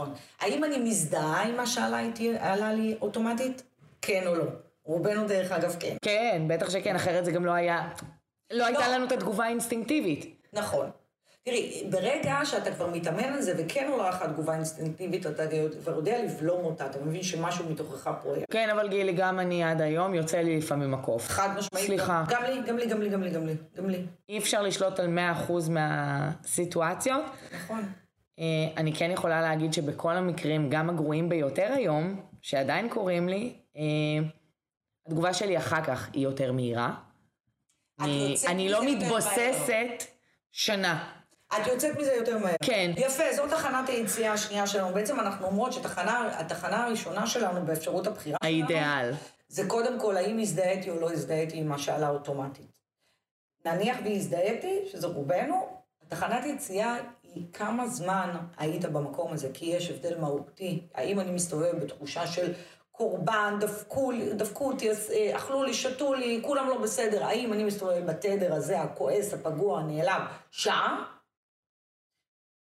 נכון. 0.00 0.14
האם 0.40 0.64
אני 0.64 0.78
מזדהה 0.78 1.42
עם 1.42 1.56
מה 1.56 1.66
שעלה 1.66 2.72
לי 2.72 2.96
אוטומטית? 3.00 3.62
כן 4.02 4.22
או 4.26 4.34
לא. 4.34 4.44
רובנו 4.84 5.26
דרך 5.26 5.52
אגב 5.52 5.76
כן. 5.80 5.96
כן, 6.02 6.42
בטח 6.48 6.70
שכן, 6.70 6.96
אחרת 6.96 7.24
זה 7.24 7.32
גם 7.32 7.46
לא 7.46 7.52
היה... 7.52 7.88
לא, 8.50 8.58
לא. 8.58 8.66
הייתה 8.66 8.88
לנו 8.88 9.06
את 9.06 9.12
התגובה 9.12 9.44
האינסטינקטיבית. 9.44 10.42
נכון. 10.52 10.90
תראי, 11.44 11.86
ברגע 11.90 12.38
שאתה 12.44 12.70
כבר 12.74 12.86
מתאמן 12.90 13.24
על 13.24 13.42
זה, 13.42 13.54
וכן 13.58 13.88
עולה 13.90 14.08
לך 14.08 14.22
תגובה 14.22 14.54
אינסטינקטיבית, 14.54 15.26
אתה 15.26 15.42
כבר 15.82 15.96
יודע 15.96 16.22
לבלום 16.24 16.64
אותה, 16.64 16.86
אתה 16.86 16.98
מבין 17.04 17.22
שמשהו 17.22 17.70
מתוכך 17.70 18.10
פרויקט. 18.22 18.46
כן, 18.50 18.70
אבל 18.70 18.88
גילי, 18.88 19.12
גם 19.12 19.40
אני 19.40 19.64
עד 19.64 19.80
היום, 19.80 20.14
יוצא 20.14 20.38
לי 20.38 20.58
לפעמים 20.58 20.94
עקוף. 20.94 21.28
חד 21.28 21.48
משמעית. 21.58 21.86
סליחה. 21.86 22.24
גם, 22.28 22.42
גם 22.42 22.50
לי, 22.50 22.62
גם 22.66 22.76
לי, 22.78 22.86
גם 22.86 23.02
לי, 23.02 23.08
גם 23.08 23.22
לי, 23.22 23.30
גם 23.30 23.46
לי, 23.46 23.54
גם 23.76 23.88
לי. 23.90 24.06
אי 24.28 24.38
אפשר 24.38 24.62
לשלוט 24.62 25.00
על 25.00 25.18
100% 25.48 25.52
מהסיטואציות. 25.70 27.22
נכון. 27.54 27.92
אה, 28.38 28.44
אני 28.76 28.92
כן 28.92 29.10
יכולה 29.10 29.40
להגיד 29.40 29.72
שבכל 29.72 30.16
המקרים, 30.16 30.70
גם 30.70 30.90
הגרועים 30.90 31.28
ביותר 31.28 31.72
היום, 31.72 32.20
שעדיין 32.42 32.88
קורים 32.88 33.28
לי, 33.28 33.54
אה, 33.76 33.82
התגובה 35.06 35.34
שלי 35.34 35.58
אחר 35.58 35.84
כך 35.84 36.10
היא 36.12 36.22
יותר 36.22 36.52
מהירה. 36.52 36.94
אני, 38.00 38.34
אני 38.46 38.68
לא 38.68 38.84
מתבוססת 38.84 40.04
שנה. 40.52 41.14
את 41.48 41.66
יוצאת 41.66 41.98
מזה 41.98 42.12
יותר 42.12 42.38
מהר. 42.38 42.54
כן. 42.62 42.90
יפה, 42.96 43.24
זאת 43.36 43.50
תחנת 43.50 43.88
היציאה 43.88 44.32
השנייה 44.32 44.66
שלנו. 44.66 44.94
בעצם 44.94 45.20
אנחנו 45.20 45.46
אומרות 45.46 45.72
שהתחנה 45.72 46.84
הראשונה 46.84 47.26
שלנו 47.26 47.66
באפשרות 47.66 48.06
הבחירה 48.06 48.38
האידיאל. 48.42 49.04
שלנו, 49.04 49.16
זה 49.48 49.68
קודם 49.68 50.00
כל 50.00 50.16
האם 50.16 50.38
הזדהיתי 50.38 50.90
או 50.90 51.00
לא 51.00 51.12
הזדהיתי 51.12 51.58
עם 51.58 51.68
מה 51.68 51.78
שעלה 51.78 52.08
אוטומטית. 52.08 52.78
נניח 53.64 53.96
והזדהיתי, 54.04 54.78
שזה 54.92 55.06
רובנו, 55.06 55.78
תחנת 56.08 56.46
יציאה 56.46 56.96
כמה 57.52 57.88
זמן 57.88 58.36
היית 58.56 58.84
במקום 58.84 59.32
הזה, 59.32 59.50
כי 59.54 59.66
יש 59.66 59.90
הבדל 59.90 60.18
מהותי. 60.18 60.86
האם 60.94 61.20
אני 61.20 61.30
מסתובב 61.30 61.76
בתחושה 61.82 62.26
של 62.26 62.52
קורבן, 62.92 63.56
דפקו, 63.60 64.12
דפקו 64.36 64.72
אותי, 64.72 64.90
אה, 64.90 65.36
אכלו 65.36 65.62
לי, 65.62 65.74
שתו 65.74 66.14
לי, 66.14 66.40
כולם 66.44 66.68
לא 66.68 66.78
בסדר. 66.78 67.24
האם 67.24 67.52
אני 67.52 67.64
מסתובב 67.64 68.06
בתדר 68.06 68.54
הזה, 68.54 68.80
הכועס, 68.80 69.34
הפגוע, 69.34 69.80
הנעלב, 69.80 70.22
שעה, 70.50 71.04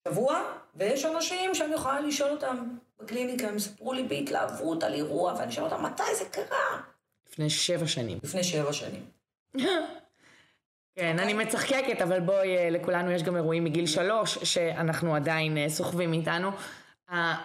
שבוע, 0.08 0.42
ויש 0.76 1.06
אנשים 1.06 1.56
שאני 1.56 1.74
יכולה 1.74 2.00
לשאול 2.00 2.32
אותם 2.32 2.68
בקליניקה, 3.00 3.48
הם 3.48 3.60
סיפרו 3.60 3.94
לי 3.94 4.04
בהתלהבות 4.04 4.84
על 4.84 4.94
אירוע, 4.94 5.34
ואני 5.34 5.52
שואל 5.52 5.66
אותם, 5.66 5.86
מתי 5.86 6.16
זה 6.18 6.26
קרה? 6.32 6.82
לפני 7.30 7.50
שבע 7.50 7.88
שנים. 7.88 8.20
לפני 8.24 8.44
שבע 8.44 8.74
שנים. 8.74 9.06
כן, 10.96 11.20
אני 11.20 11.34
מצחקקת, 11.34 12.02
אבל 12.02 12.20
בואי, 12.20 12.58
אה, 12.58 12.70
לכולנו 12.70 13.12
יש 13.12 13.24
גם 13.24 13.36
אירועים 13.36 13.64
מגיל 13.64 13.86
שלוש, 13.86 14.38
שאנחנו 14.38 15.16
עדיין 15.16 15.58
אה, 15.58 15.70
סוחבים 15.70 16.14
איתנו. 16.14 16.50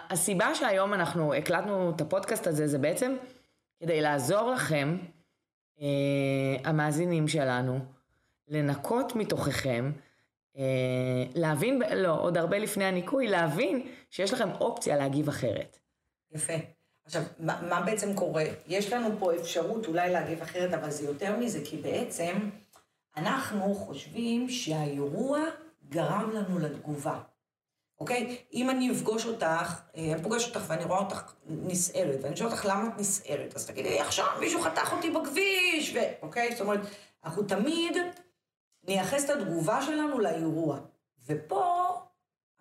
הסיבה 0.09 0.55
שהיום 0.55 0.93
אנחנו 0.93 1.33
הקלטנו 1.33 1.91
את 1.95 2.01
הפודקאסט 2.01 2.47
הזה, 2.47 2.67
זה 2.67 2.77
בעצם 2.77 3.15
כדי 3.79 4.01
לעזור 4.01 4.51
לכם, 4.51 4.97
אה, 5.81 5.85
המאזינים 6.63 7.27
שלנו, 7.27 7.79
לנקות 8.47 9.15
מתוככם, 9.15 9.91
להבין, 11.35 11.81
לא, 11.95 12.21
עוד 12.21 12.37
הרבה 12.37 12.59
לפני 12.59 12.85
הניקוי, 12.85 13.27
להבין 13.27 13.87
שיש 14.09 14.33
לכם 14.33 14.49
אופציה 14.51 14.97
להגיב 14.97 15.27
אחרת. 15.27 15.77
יפה. 16.31 16.53
עכשיו, 17.05 17.21
מה, 17.39 17.61
מה 17.69 17.81
בעצם 17.81 18.13
קורה? 18.13 18.43
יש 18.67 18.93
לנו 18.93 19.09
פה 19.19 19.35
אפשרות 19.35 19.87
אולי 19.87 20.11
להגיב 20.11 20.41
אחרת, 20.41 20.73
אבל 20.73 20.89
זה 20.89 21.05
יותר 21.05 21.37
מזה, 21.37 21.59
כי 21.65 21.77
בעצם 21.77 22.49
אנחנו 23.17 23.75
חושבים 23.75 24.49
שהאירוע 24.49 25.39
גרם 25.89 26.29
לנו 26.33 26.59
לתגובה. 26.59 27.19
אוקיי? 27.99 28.37
אם 28.53 28.69
אני 28.69 28.91
אפגוש 28.91 29.25
אותך, 29.25 29.81
אה, 29.95 30.13
אני 30.13 30.23
פוגש 30.23 30.47
אותך 30.47 30.63
ואני 30.67 30.83
רואה 30.85 30.99
אותך 30.99 31.33
נסערת, 31.47 32.19
ואני 32.21 32.37
שואל 32.37 32.49
אותך 32.51 32.65
למה 32.65 32.87
את 32.87 32.99
נסערת, 32.99 33.55
אז 33.55 33.67
תגידי 33.67 33.99
עכשיו 33.99 34.25
מישהו 34.39 34.61
חתך 34.61 34.93
אותי 34.93 35.09
בכביש, 35.09 35.95
ו... 35.95 35.99
אוקיי? 36.21 36.51
זאת 36.51 36.61
אומרת, 36.61 36.79
אנחנו 37.25 37.43
תמיד 37.43 37.97
נייחס 38.83 39.25
את 39.25 39.29
התגובה 39.29 39.81
שלנו 39.81 40.19
לאירוע. 40.19 40.79
ופה 41.25 41.93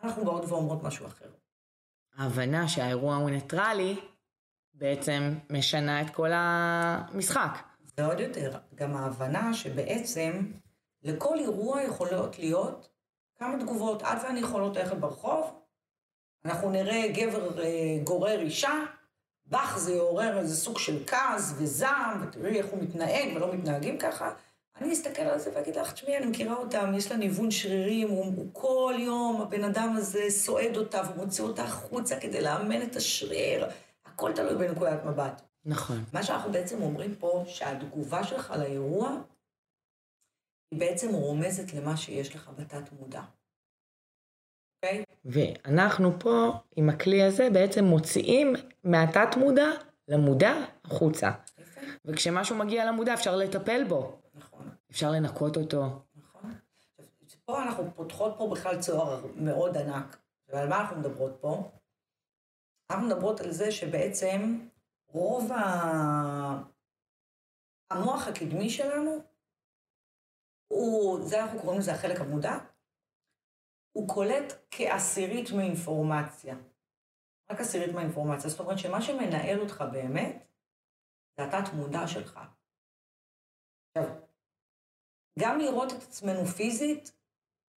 אנחנו 0.03 0.25
באות 0.25 0.45
ואומרות 0.45 0.83
משהו 0.83 1.07
אחר. 1.07 1.31
ההבנה 2.17 2.69
שהאירוע 2.69 3.17
הוא 3.17 3.31
ניטרלי, 3.31 3.97
בעצם 4.75 5.35
משנה 5.51 6.03
את 6.03 6.11
כל 6.11 6.31
המשחק. 6.35 7.70
זה 8.01 8.07
עוד 8.07 8.21
יותר, 8.21 8.53
גם 8.75 8.97
ההבנה 8.97 9.55
שבעצם 9.55 10.47
לכל 11.03 11.39
אירוע 11.39 11.83
יכולות 11.83 12.39
להיות 12.39 12.89
כמה 13.39 13.59
תגובות. 13.61 14.03
את 14.03 14.19
ואני 14.25 14.41
יכולות 14.41 14.77
ללכת 14.77 14.97
ברחוב, 14.97 15.51
אנחנו 16.45 16.71
נראה 16.71 17.09
גבר 17.09 17.63
אה, 17.63 17.99
גורר 18.05 18.41
אישה, 18.41 18.73
בך 19.47 19.79
זה 19.79 19.93
יעורר 19.93 20.39
איזה 20.39 20.57
סוג 20.57 20.79
של 20.79 21.07
כעס 21.07 21.55
וזעם, 21.57 22.23
ותראי 22.23 22.59
איך 22.59 22.67
הוא 22.67 22.83
מתנהג 22.83 23.37
ולא 23.37 23.55
מתנהגים 23.55 23.99
ככה. 23.99 24.35
אני 24.81 24.93
אסתכל 24.93 25.23
על 25.23 25.39
זה 25.39 25.51
ואגיד 25.55 25.77
לך, 25.77 25.93
תשמעי, 25.93 26.17
אני 26.17 26.27
מכירה 26.27 26.57
אותם, 26.57 26.93
יש 26.97 27.11
לה 27.11 27.17
ניוון 27.17 27.51
שרירים, 27.51 28.09
הוא, 28.09 28.25
הוא 28.25 28.47
כל 28.53 28.95
יום, 28.99 29.41
הבן 29.41 29.65
אדם 29.65 29.95
הזה 29.97 30.25
סועד 30.29 30.77
אותה 30.77 31.03
ומוציא 31.11 31.45
אותה 31.45 31.63
החוצה 31.63 32.21
כדי 32.21 32.41
לאמן 32.41 32.83
את 32.83 32.97
השריר. 32.97 33.67
הכל 34.07 34.33
תלוי 34.33 34.55
בנקודת 34.55 35.05
מבט. 35.05 35.50
נכון. 35.65 36.05
מה 36.13 36.23
שאנחנו 36.23 36.53
בעצם 36.53 36.83
אומרים 36.83 37.15
פה, 37.15 37.45
שהתגובה 37.47 38.25
שלך 38.25 38.55
לאירוע, 38.59 39.23
היא 40.71 40.81
בעצם 40.81 41.15
רומזת 41.15 41.75
למה 41.75 41.97
שיש 41.97 42.37
לך 42.37 42.51
בתת 42.57 42.93
מודע. 42.93 43.23
אוקיי? 44.77 45.05
ואנחנו 45.25 46.19
פה, 46.21 46.53
עם 46.77 46.89
הכלי 46.89 47.23
הזה, 47.23 47.49
בעצם 47.53 47.85
מוציאים 47.85 48.53
מהתת 48.85 49.37
מודע 49.37 49.69
למודע 50.09 50.53
החוצה. 50.85 51.31
יפה, 51.59 51.81
וכשמשהו 52.05 52.57
מגיע 52.57 52.85
למודע 52.85 53.15
אפשר 53.15 53.37
לטפל 53.37 53.85
בו, 53.89 54.21
נכון, 54.35 54.69
אפשר 54.91 55.11
לנקות 55.11 55.57
אותו. 55.57 55.85
נכון. 56.17 56.55
פה 57.45 57.63
אנחנו 57.63 57.85
פותחות 57.95 58.35
פה 58.39 58.49
בכלל 58.53 58.81
צוהר 58.81 59.27
מאוד 59.37 59.77
ענק. 59.77 60.17
ועל 60.49 60.69
מה 60.69 60.81
אנחנו 60.81 60.97
מדברות 60.97 61.37
פה? 61.41 61.71
אנחנו 62.91 63.07
מדברות 63.07 63.41
על 63.41 63.51
זה 63.51 63.73
שבעצם 63.73 64.59
רוב 65.13 65.53
ה... 65.53 65.61
המוח 67.91 68.29
הקדמי 68.29 68.71
שלנו, 68.71 69.11
הוא, 70.69 71.29
זה 71.29 71.43
אנחנו 71.43 71.61
קוראים 71.61 71.79
לזה 71.79 71.93
החלק 71.93 72.21
המודע, 72.21 72.59
הוא 73.93 74.09
קולט 74.09 74.53
כעשירית 74.71 75.51
מאינפורמציה. 75.57 76.57
רק 77.51 77.61
עשירית 77.61 77.95
מהאינפורמציה. 77.95 78.51
זאת 78.51 78.61
אומרת 78.61 78.79
שמה 78.79 79.03
שמנהל 79.03 79.61
אותך 79.61 79.85
באמת, 79.93 80.47
זה 81.37 81.45
התת 81.45 81.73
מודע 81.75 82.07
שלך. 82.07 82.41
עכשיו, 83.89 84.15
גם 85.39 85.59
לראות 85.59 85.93
את 85.93 86.03
עצמנו 86.03 86.47
פיזית, 86.47 87.13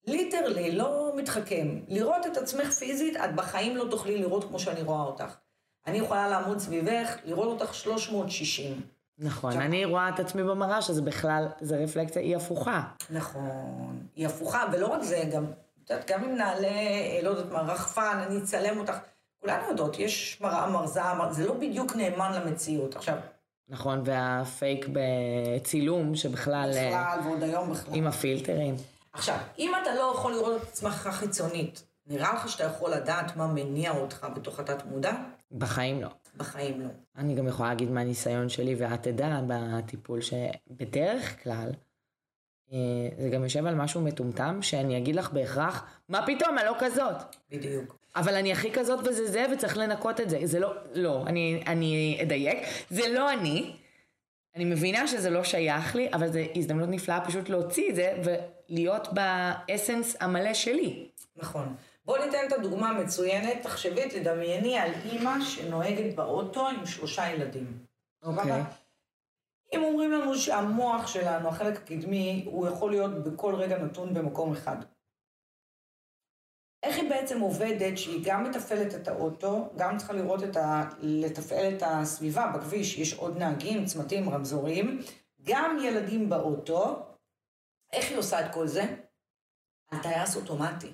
ליטרלי, 0.06 0.76
לא 0.76 1.12
מתחכם. 1.16 1.66
לראות 1.88 2.26
את 2.26 2.36
עצמך 2.36 2.72
פיזית, 2.72 3.16
את 3.16 3.34
בחיים 3.36 3.76
לא 3.76 3.84
תוכלי 3.90 4.18
לראות 4.18 4.44
כמו 4.44 4.58
שאני 4.58 4.82
רואה 4.82 5.02
אותך. 5.02 5.38
אני 5.86 5.98
יכולה 5.98 6.28
לעמוד 6.28 6.58
סביבך, 6.58 7.16
לראות 7.24 7.60
אותך 7.60 7.74
360. 7.74 8.80
נכון, 9.18 9.50
עכשיו- 9.50 9.62
אני 9.66 9.84
רואה 9.84 10.08
את 10.08 10.20
עצמי 10.20 10.42
במראה 10.42 10.82
שזה 10.82 11.02
בכלל, 11.02 11.48
זה 11.60 11.76
רפלקציה, 11.76 12.22
היא 12.22 12.36
הפוכה. 12.36 12.82
נכון. 13.10 14.06
היא 14.16 14.26
הפוכה, 14.26 14.64
ולא 14.72 14.86
רק 14.86 15.02
זה, 15.02 15.24
גם, 15.32 15.44
את 15.84 15.90
יודעת, 15.90 16.10
גם 16.10 16.24
אם 16.24 16.34
נעלה, 16.36 16.68
אה, 16.68 17.20
לא 17.22 17.30
יודעת 17.30 17.52
מה, 17.52 17.60
רחפן, 17.60 18.18
אני 18.26 18.38
אצלם 18.38 18.78
אותך, 18.78 18.96
כולנו 19.40 19.68
יודעות, 19.68 19.98
יש 19.98 20.38
מראה 20.40 20.70
מרזה, 20.70 21.00
מר... 21.18 21.32
זה 21.32 21.46
לא 21.46 21.54
בדיוק 21.54 21.96
נאמן 21.96 22.32
למציאות. 22.32 22.96
עכשיו, 22.96 23.16
נכון, 23.68 24.02
והפייק 24.04 24.86
בצילום, 24.92 26.14
שבכלל, 26.14 26.70
אה, 26.76 26.88
בכלל, 26.88 27.18
ועוד 27.28 27.42
היום 27.42 27.70
בכלל. 27.72 27.94
עם 27.94 28.06
הפילטרים. 28.06 28.74
עכשיו, 29.12 29.36
אם 29.58 29.72
אתה 29.82 29.94
לא 29.94 30.12
יכול 30.14 30.32
לראות 30.32 30.62
את 30.62 30.68
עצמך 30.68 31.08
חיצונית, 31.12 31.82
נראה 32.06 32.34
לך 32.34 32.48
שאתה 32.48 32.64
יכול 32.64 32.90
לדעת 32.90 33.36
מה 33.36 33.46
מניע 33.46 33.90
אותך 33.90 34.26
בתוך 34.36 34.60
התת 34.60 34.84
מודע? 34.86 35.12
בחיים 35.52 36.00
לא. 36.00 36.09
בחיים 36.37 36.80
לא. 36.80 36.88
אני 37.16 37.35
גם 37.35 37.49
יכולה 37.49 37.68
להגיד 37.68 37.90
מהניסיון 37.90 38.49
שלי, 38.49 38.75
ואת 38.78 39.02
תדע 39.02 39.40
בטיפול, 39.47 40.21
שבדרך 40.21 41.42
כלל, 41.42 41.71
אה, 42.73 42.78
זה 43.18 43.28
גם 43.28 43.42
יושב 43.42 43.66
על 43.66 43.75
משהו 43.75 44.00
מטומטם, 44.00 44.59
שאני 44.62 44.99
אגיד 44.99 45.16
לך 45.16 45.32
בהכרח, 45.32 45.87
מה 46.09 46.26
פתאום, 46.26 46.59
אני 46.59 46.66
לא 46.66 46.75
כזאת. 46.78 47.16
בדיוק. 47.50 47.97
אבל 48.16 48.35
אני 48.35 48.52
הכי 48.52 48.73
כזאת 48.73 49.00
וזה 49.06 49.26
זה, 49.26 49.47
וצריך 49.52 49.76
לנקות 49.76 50.21
את 50.21 50.30
זה. 50.30 50.38
זה 50.44 50.61
לא, 50.61 50.75
לא, 50.94 51.25
אני, 51.26 51.62
אני 51.66 52.18
אדייק. 52.23 52.59
זה 52.90 53.09
לא 53.09 53.32
אני. 53.32 53.73
אני 54.56 54.64
מבינה 54.64 55.06
שזה 55.06 55.30
לא 55.30 55.44
שייך 55.44 55.97
לי, 55.97 56.09
אבל 56.12 56.32
זו 56.32 56.38
הזדמנות 56.54 56.88
נפלאה 56.88 57.25
פשוט 57.26 57.49
להוציא 57.49 57.90
את 57.90 57.94
זה 57.94 58.23
ולהיות 58.25 59.09
באסנס 59.12 60.16
המלא 60.21 60.54
שלי. 60.54 61.09
נכון. 61.37 61.75
בואו 62.04 62.25
ניתן 62.25 62.47
את 62.47 62.52
הדוגמה 62.52 62.88
המצוינת. 62.88 63.62
תחשבי, 63.62 64.09
תדמייני 64.09 64.78
על 64.78 64.90
אימא 65.04 65.44
שנוהגת 65.44 66.14
באוטו 66.14 66.68
עם 66.68 66.87
שלושה 66.87 67.30
ילדים. 67.30 67.87
אוקיי. 68.23 68.42
סבבה? 68.42 68.64
אם 69.73 69.82
אומרים 69.82 70.12
לנו 70.12 70.35
שהמוח 70.35 71.06
שלנו, 71.06 71.49
החלק 71.49 71.76
הקדמי, 71.76 72.42
הוא 72.47 72.68
יכול 72.68 72.90
להיות 72.90 73.25
בכל 73.25 73.54
רגע 73.54 73.78
נתון 73.78 74.14
במקום 74.14 74.52
אחד. 74.52 74.76
איך 76.82 76.97
היא 76.97 77.11
בעצם 77.11 77.40
עובדת 77.40 77.99
שהיא 77.99 78.23
גם 78.25 78.50
מתפעלת 78.50 78.94
את 78.94 79.09
האוטו, 79.09 79.71
גם 79.76 79.99
צריכה 79.99 80.12
לראות 80.12 80.42
את 80.42 80.56
ה... 80.56 80.82
לתפעל 80.99 81.75
את 81.76 81.82
הסביבה 81.87 82.52
בכביש, 82.54 82.99
יש 82.99 83.14
עוד 83.14 83.37
נהגים, 83.37 83.85
צמתים, 83.85 84.28
רמזורים, 84.28 85.00
גם 85.42 85.78
ילדים 85.82 86.28
באוטו. 86.28 87.06
איך 87.92 88.11
היא 88.11 88.18
עושה 88.18 88.47
את 88.47 88.54
כל 88.54 88.66
זה? 88.66 88.82
על 89.90 89.99
טייס 90.02 90.37
אוטומטי. 90.37 90.92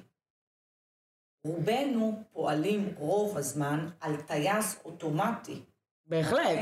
רובנו 1.49 2.23
פועלים 2.33 2.89
רוב 2.99 3.37
הזמן 3.39 3.89
על 4.01 4.17
טייס 4.17 4.81
אוטומטי. 4.85 5.63
בהחלט. 6.07 6.59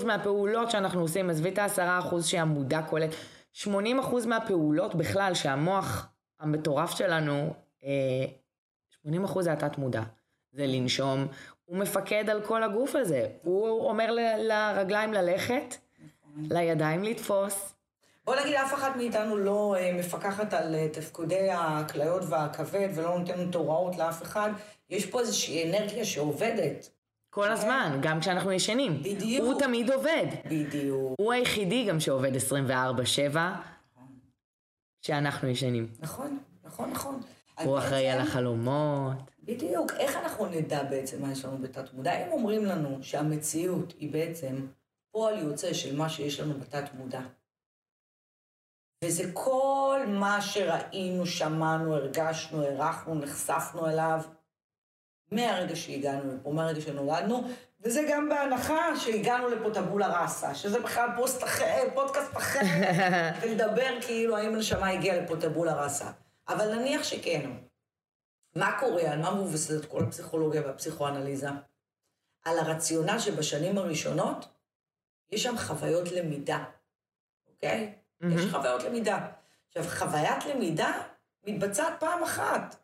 80% 0.00 0.04
מהפעולות 0.04 0.70
שאנחנו 0.70 1.00
עושים, 1.00 1.30
עזבי 1.30 1.48
את 1.48 1.58
ה-10% 1.58 2.22
שהמודע 2.22 2.82
קולט, 2.82 3.10
80% 3.54 3.66
מהפעולות 4.26 4.94
בכלל 4.94 5.34
שהמוח 5.34 6.08
המטורף 6.40 6.90
שלנו, 6.90 7.54
אה, 7.84 8.24
80% 9.06 9.42
זה 9.44 9.52
התת 9.52 9.78
מודע. 9.78 10.02
זה 10.52 10.66
לנשום, 10.66 11.26
הוא 11.64 11.76
מפקד 11.76 12.30
על 12.30 12.40
כל 12.42 12.62
הגוף 12.62 12.94
הזה. 12.96 13.28
הוא 13.42 13.88
אומר 13.88 14.10
ל- 14.12 14.36
לרגליים 14.38 15.12
ללכת, 15.12 15.74
לידיים 16.50 17.02
לתפוס. 17.04 17.74
בוא 18.26 18.36
נגיד, 18.40 18.54
אף 18.54 18.74
אחת 18.74 18.96
מאיתנו 18.96 19.36
לא 19.36 19.74
אה, 19.78 19.92
מפקחת 19.92 20.54
על 20.54 20.74
אה, 20.74 20.88
תפקודי 20.92 21.48
הכליות 21.50 22.22
והכבד 22.28 22.88
ולא 22.94 23.18
נותנת 23.18 23.54
הוראות 23.54 23.96
לאף 23.96 24.22
אחד. 24.22 24.50
יש 24.90 25.06
פה 25.06 25.20
איזושהי 25.20 25.70
אנרגיה 25.70 26.04
שעובדת. 26.04 26.90
כל 27.30 27.52
הזמן, 27.52 27.98
גם 28.02 28.20
כשאנחנו 28.20 28.52
ישנים. 28.52 29.02
בדיוק. 29.02 29.44
הוא 29.44 29.58
תמיד 29.58 29.90
עובד. 29.90 30.26
בדיוק. 30.44 31.14
הוא 31.18 31.32
היחידי 31.32 31.84
גם 31.84 32.00
שעובד 32.00 32.32
24-7 33.34 33.36
כשאנחנו 35.02 35.48
ישנים. 35.48 35.88
נכון, 36.00 36.38
נכון, 36.64 36.90
נכון. 36.90 37.20
הוא 37.64 37.78
אחראי 37.78 38.08
על 38.08 38.20
החלומות. 38.20 39.16
בדיוק. 39.42 39.92
איך 39.98 40.16
אנחנו 40.16 40.46
נדע 40.46 40.82
בעצם 40.82 41.22
מה 41.22 41.32
יש 41.32 41.44
לנו 41.44 41.58
בתת 41.58 41.94
מודע? 41.94 42.26
אם 42.26 42.32
אומרים 42.32 42.64
לנו 42.64 42.98
שהמציאות 43.02 43.94
היא 43.98 44.12
בעצם 44.12 44.66
פועל 45.12 45.38
יוצא 45.38 45.72
של 45.72 45.96
מה 45.96 46.08
שיש 46.08 46.40
לנו 46.40 46.54
בתת 46.60 46.94
מודע, 46.94 47.20
וזה 49.06 49.24
כל 49.32 50.00
מה 50.08 50.42
שראינו, 50.42 51.26
שמענו, 51.26 51.94
הרגשנו, 51.94 52.62
הערכנו, 52.62 53.14
נחשפנו 53.14 53.88
אליו, 53.88 54.20
מהרגע 55.32 55.76
שהגענו 55.76 56.34
לפה, 56.34 56.50
מהרגע 56.50 56.80
שנולדנו, 56.80 57.42
וזה 57.80 58.06
גם 58.10 58.28
בהנחה 58.28 58.96
שהגענו 58.96 59.48
לפה 59.48 59.70
טבולה 59.74 60.22
ראסה, 60.22 60.54
שזה 60.54 60.80
בכלל 60.80 61.08
פוסט 61.16 61.44
אחר, 61.44 61.88
פודקאסט 61.94 62.36
אחר, 62.36 62.60
ולדבר 63.40 64.00
כאילו 64.00 64.36
האם 64.36 64.54
הנשמה 64.54 64.88
הגיעה 64.88 65.16
לפה 65.16 65.36
טבולה 65.40 65.82
ראסה. 65.84 66.10
אבל 66.48 66.74
נניח 66.74 67.02
שכן. 67.02 67.50
מה 68.56 68.78
קורה, 68.80 69.12
על 69.12 69.18
מה 69.18 69.34
מבוססת 69.34 69.84
כל 69.84 70.02
הפסיכולוגיה 70.04 70.62
והפסיכואנליזה? 70.66 71.48
על 72.44 72.58
הרציונל 72.58 73.18
שבשנים 73.18 73.78
הראשונות 73.78 74.48
יש 75.30 75.42
שם 75.42 75.58
חוויות 75.58 76.12
למידה, 76.12 76.64
אוקיי? 77.48 77.94
Mm-hmm. 78.22 78.26
יש 78.34 78.50
חוויות 78.50 78.82
למידה. 78.82 79.26
עכשיו, 79.68 79.84
חוויית 79.98 80.44
למידה 80.46 81.02
מתבצעת 81.46 81.92
פעם 82.00 82.22
אחת. 82.22 82.76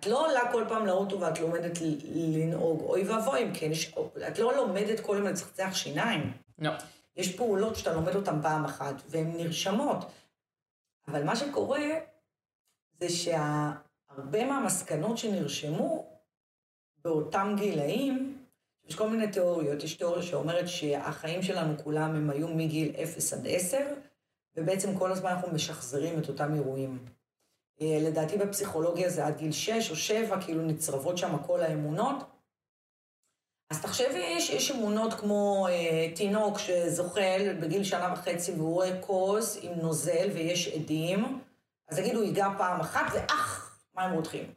את 0.00 0.06
לא 0.06 0.26
עולה 0.26 0.52
כל 0.52 0.64
פעם 0.68 0.86
לאוטו 0.86 1.20
ואת 1.20 1.38
לומדת 1.40 1.78
לנהוג, 2.14 2.80
אוי 2.80 3.08
ואבוי 3.08 3.42
אם 3.42 3.54
כן, 3.54 3.72
יש, 3.72 3.94
את 4.28 4.38
לא 4.38 4.56
לומדת 4.56 5.00
כל 5.00 5.16
יום 5.18 5.26
לצחצח 5.26 5.74
שיניים. 5.74 6.32
לא. 6.58 6.70
יש 7.16 7.36
פעולות 7.36 7.76
שאתה 7.76 7.92
לומד 7.92 8.14
אותן 8.14 8.42
פעם 8.42 8.64
אחת, 8.64 8.94
והן 9.06 9.36
נרשמות. 9.36 9.98
אבל 11.08 11.24
מה 11.24 11.36
שקורה 11.36 11.88
זה 13.00 13.08
שהרבה 13.08 14.44
מהמסקנות 14.44 15.18
שנרשמו 15.18 16.06
באותם 17.04 17.54
גילאים, 17.58 18.38
יש 18.88 18.94
כל 18.94 19.08
מיני 19.08 19.28
תיאוריות. 19.28 19.82
יש 19.82 19.94
תיאוריה 19.94 20.22
שאומרת 20.22 20.68
שהחיים 20.68 21.42
שלנו 21.42 21.78
כולם 21.84 22.14
הם 22.14 22.30
היו 22.30 22.48
מגיל 22.48 22.92
0 23.02 23.32
עד 23.32 23.46
10, 23.46 23.78
ובעצם 24.56 24.98
כל 24.98 25.12
הזמן 25.12 25.30
אנחנו 25.30 25.52
משחזרים 25.52 26.18
את 26.18 26.28
אותם 26.28 26.54
אירועים. 26.54 26.98
אה, 27.80 27.98
לדעתי 28.00 28.38
בפסיכולוגיה 28.38 29.10
זה 29.10 29.26
עד 29.26 29.36
גיל 29.36 29.52
6 29.52 29.90
או 29.90 29.96
7, 29.96 30.40
כאילו 30.42 30.62
נצרבות 30.62 31.18
שם 31.18 31.38
כל 31.46 31.62
האמונות. 31.62 32.16
אז 33.70 33.82
תחשבי, 33.82 34.18
יש, 34.18 34.50
יש 34.50 34.70
אמונות 34.70 35.14
כמו 35.14 35.66
אה, 35.70 36.12
תינוק 36.14 36.58
שזוחל 36.58 37.56
בגיל 37.60 37.84
שנה 37.84 38.12
וחצי 38.12 38.52
והוא 38.52 38.74
רואה 38.74 39.02
כוס 39.02 39.58
עם 39.62 39.72
נוזל 39.72 40.30
ויש 40.34 40.68
עדים, 40.68 41.40
אז 41.88 41.98
יגידו, 41.98 42.18
הוא 42.18 42.26
ייגע 42.26 42.48
פעם 42.58 42.80
אחת 42.80 43.12
ואח, 43.14 43.78
מים 43.96 44.12
רותחים. 44.12 44.52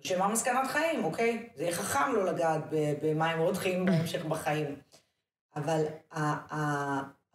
שמה 0.00 0.28
מסקנת 0.28 0.66
חיים, 0.70 1.04
אוקיי? 1.04 1.48
זה 1.56 1.62
יהיה 1.62 1.74
חכם 1.74 2.12
לא 2.14 2.24
לגעת 2.24 2.60
במים 3.02 3.38
רותחים 3.38 3.86
בהמשך 3.86 4.24
בחיים. 4.24 4.76
אבל 5.56 5.84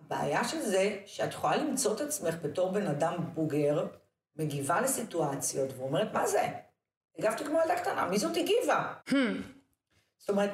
הבעיה 0.07 0.43
של 0.43 0.61
זה, 0.61 0.97
שאת 1.05 1.33
יכולה 1.33 1.57
למצוא 1.57 1.95
את 1.95 2.01
עצמך 2.01 2.35
בתור 2.41 2.71
בן 2.71 2.87
אדם 2.87 3.13
בוגר, 3.33 3.87
מגיבה 4.35 4.81
לסיטואציות 4.81 5.69
ואומרת, 5.77 6.13
מה 6.13 6.27
זה? 6.27 6.47
הגבתי 7.17 7.45
כמו 7.45 7.59
ילדה 7.61 7.75
קטנה, 7.75 8.05
מי 8.05 8.17
זאת 8.17 8.37
הגיבה? 8.37 8.93
Hmm. 9.09 9.13
זאת 10.17 10.29
אומרת, 10.29 10.51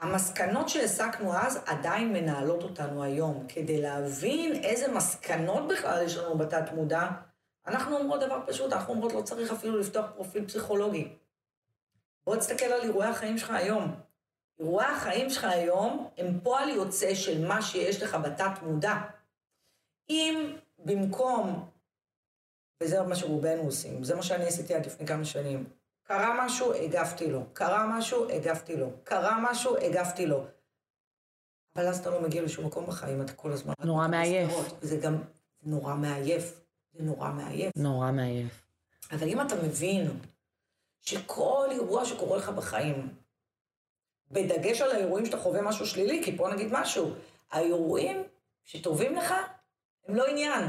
המסקנות 0.00 0.68
שהסקנו 0.68 1.34
אז 1.36 1.60
עדיין 1.66 2.12
מנהלות 2.12 2.62
אותנו 2.62 3.02
היום. 3.02 3.46
כדי 3.48 3.82
להבין 3.82 4.64
איזה 4.64 4.92
מסקנות 4.92 5.68
בכלל 5.68 6.04
יש 6.04 6.16
לנו 6.16 6.38
בתת 6.38 6.72
מודע, 6.72 7.08
אנחנו 7.66 7.96
אומרות 7.96 8.20
דבר 8.20 8.40
פשוט, 8.46 8.72
אנחנו 8.72 8.94
אומרות 8.94 9.12
לא 9.12 9.22
צריך 9.22 9.52
אפילו 9.52 9.78
לפתוח 9.78 10.06
פרופיל 10.14 10.46
פסיכולוגי. 10.46 11.08
בוא 12.26 12.36
תסתכל 12.36 12.64
על 12.64 12.80
אירועי 12.80 13.08
החיים 13.08 13.38
שלך 13.38 13.50
היום. 13.50 13.94
אירועי 14.58 14.86
החיים 14.86 15.30
שלך 15.30 15.44
היום 15.44 16.10
הם 16.18 16.40
פועל 16.42 16.68
יוצא 16.68 17.14
של 17.14 17.46
מה 17.46 17.62
שיש 17.62 18.02
לך 18.02 18.14
בתת 18.14 18.62
מודע. 18.62 18.94
אם 20.10 20.56
במקום 20.78 21.68
וזה 22.82 23.02
מה 23.02 23.16
שרובנו 23.16 23.62
עושים, 23.62 24.04
זה 24.04 24.14
מה 24.14 24.22
שאני 24.22 24.44
עשיתי 24.44 24.74
עד 24.74 24.86
לפני 24.86 25.06
כמה 25.06 25.24
שנים. 25.24 25.64
קרה 26.02 26.46
משהו, 26.46 26.74
הגבתי 26.74 27.30
לו. 27.30 27.42
קרה 27.52 27.98
משהו, 27.98 28.30
הגבתי 28.30 28.76
לו. 28.76 28.90
קרה 29.04 29.38
משהו, 29.42 29.76
הגבתי 29.76 30.26
לו. 30.26 30.44
אבל 31.76 31.86
אז 31.86 31.98
אתה 31.98 32.10
לא 32.10 32.22
מגיע 32.22 32.42
לשום 32.42 32.66
מקום 32.66 32.86
בחיים, 32.86 33.22
אתה 33.22 33.32
כל 33.32 33.52
הזמן... 33.52 33.74
נורא 33.84 34.08
מעייף. 34.08 34.50
זה 34.80 34.96
גם 34.96 35.22
נורא 35.62 35.94
מעייף. 35.94 36.60
זה 36.92 37.02
נורא 37.02 37.28
מעייף. 37.28 37.72
נורא 37.76 38.12
מעייף. 38.12 38.66
אבל 39.10 39.28
אם 39.28 39.40
אתה 39.40 39.54
מבין 39.54 40.20
שכל 41.00 41.68
אירוע 41.70 42.04
שקורה 42.04 42.38
לך 42.38 42.48
בחיים, 42.48 43.14
בדגש 44.34 44.80
על 44.80 44.90
האירועים 44.90 45.26
שאתה 45.26 45.36
חווה 45.36 45.62
משהו 45.62 45.86
שלילי, 45.86 46.24
כי 46.24 46.36
פה 46.36 46.48
נגיד 46.48 46.68
משהו, 46.70 47.10
האירועים 47.50 48.22
שטובים 48.64 49.16
לך 49.16 49.34
הם 50.08 50.14
לא 50.14 50.26
עניין. 50.26 50.62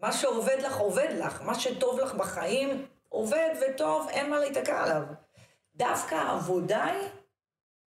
מה 0.00 0.12
שעובד 0.12 0.56
לך, 0.62 0.76
עובד 0.76 1.08
לך. 1.18 1.42
מה 1.42 1.54
שטוב 1.54 2.00
לך 2.00 2.14
בחיים, 2.14 2.86
עובד 3.08 3.50
וטוב, 3.60 4.08
אין 4.10 4.30
מה 4.30 4.38
להיתקע 4.38 4.84
עליו. 4.84 5.02
דווקא 5.76 6.14
העבודה 6.14 6.84
היא 6.84 7.08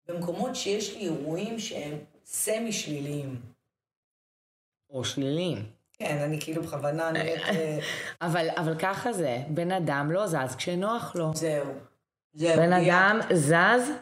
במקומות 0.06 0.56
שיש 0.56 0.94
לי 0.94 1.00
אירועים 1.00 1.58
שהם 1.58 1.98
סמי 2.24 2.72
שליליים. 2.72 3.40
או 4.90 5.04
שליליים. 5.04 5.66
כן, 5.92 6.18
אני 6.18 6.40
כאילו 6.40 6.62
בכוונה 6.62 7.10
נראית... 7.10 7.42
אה, 7.42 7.78
אבל, 8.20 8.48
אבל 8.56 8.78
ככה 8.78 9.12
זה, 9.12 9.38
בן 9.48 9.72
אדם 9.72 10.10
לא 10.12 10.26
זז 10.26 10.56
כשנוח 10.56 11.16
לו. 11.16 11.30
זהו. 11.34 11.72
זהו. 12.32 12.56
בן 12.56 12.72
אדם 12.72 13.20
זז 13.32 13.92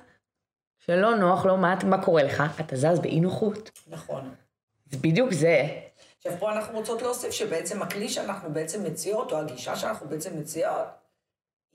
כשלא 0.87 1.16
נוח 1.16 1.46
לו, 1.46 1.57
מה, 1.57 1.75
מה 1.85 2.05
קורה 2.05 2.22
לך? 2.22 2.42
אתה 2.61 2.77
זז 2.77 2.99
באי 3.01 3.20
נוחות. 3.20 3.70
נכון. 3.88 4.35
זה 4.90 4.99
בדיוק 4.99 5.33
זה. 5.33 5.66
עכשיו, 6.16 6.33
פה 6.38 6.53
אנחנו 6.53 6.79
רוצות 6.79 7.03
להוסיף 7.03 7.31
שבעצם 7.31 7.83
הכלי 7.83 8.09
שאנחנו 8.09 8.53
בעצם 8.53 8.85
מציעות, 8.85 9.33
או 9.33 9.38
הגישה 9.38 9.77
שאנחנו 9.77 10.09
בעצם 10.09 10.40
מציעות, 10.40 10.87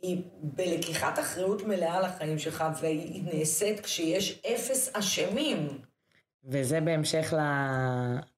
היא 0.01 0.23
בלקיחת 0.41 1.19
אחריות 1.19 1.63
מלאה 1.63 2.01
לחיים 2.01 2.39
שלך, 2.39 2.63
והיא 2.81 3.23
נעשית 3.33 3.79
כשיש 3.79 4.41
אפס 4.45 4.95
אשמים. 4.95 5.67
וזה 6.43 6.81
בהמשך 6.81 7.33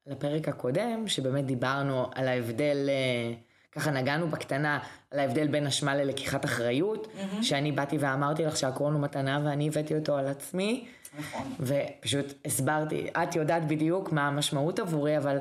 לפרק 0.07 0.47
הקודם, 0.47 1.07
שבאמת 1.07 1.45
דיברנו 1.45 2.09
על 2.15 2.27
ההבדל, 2.27 2.89
אה, 2.89 3.33
ככה 3.75 3.91
נגענו 3.91 4.27
בקטנה, 4.27 4.79
על 5.11 5.19
ההבדל 5.19 5.47
בין 5.47 5.67
אשמה 5.67 5.95
ללקיחת 5.95 6.45
אחריות, 6.45 7.07
mm-hmm. 7.07 7.43
שאני 7.43 7.71
באתי 7.71 7.97
ואמרתי 7.97 8.45
לך 8.45 8.57
שהקרון 8.57 8.93
הוא 8.93 9.01
מתנה 9.01 9.41
ואני 9.45 9.67
הבאתי 9.67 9.95
אותו 9.95 10.17
על 10.17 10.27
עצמי. 10.27 10.85
נכון. 11.19 11.53
ופשוט 11.59 12.33
הסברתי, 12.45 13.07
את 13.09 13.35
יודעת 13.35 13.67
בדיוק 13.67 14.11
מה 14.11 14.27
המשמעות 14.27 14.79
עבורי, 14.79 15.17
אבל 15.17 15.37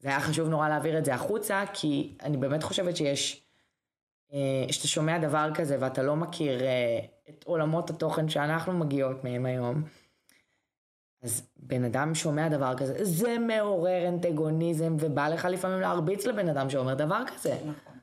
זה 0.00 0.08
היה 0.08 0.20
חשוב 0.20 0.48
נורא 0.48 0.68
להעביר 0.68 0.98
את 0.98 1.04
זה 1.04 1.14
החוצה, 1.14 1.64
כי 1.72 2.12
אני 2.22 2.36
באמת 2.36 2.62
חושבת 2.62 2.96
שיש, 2.96 3.42
אה, 4.32 4.38
שאתה 4.70 4.88
שומע 4.88 5.18
דבר 5.18 5.50
כזה 5.54 5.76
ואתה 5.80 6.02
לא 6.02 6.16
מכיר 6.16 6.62
אה, 6.62 6.98
את 7.28 7.44
עולמות 7.44 7.90
התוכן 7.90 8.28
שאנחנו 8.28 8.72
מגיעות 8.72 9.24
מהם 9.24 9.46
היום, 9.46 9.82
אז 11.24 11.48
בן 11.56 11.84
אדם 11.84 12.14
שומע 12.14 12.48
דבר 12.48 12.74
כזה, 12.76 13.04
זה 13.04 13.38
מעורר 13.38 14.08
אנטגוניזם, 14.08 14.96
ובא 15.00 15.28
לך 15.28 15.44
לפעמים 15.44 15.80
להרביץ 15.80 16.26
לבן 16.26 16.48
אדם 16.48 16.70
שאומר 16.70 16.94
דבר 16.94 17.22
כזה. 17.26 17.54
נכון. 17.54 17.98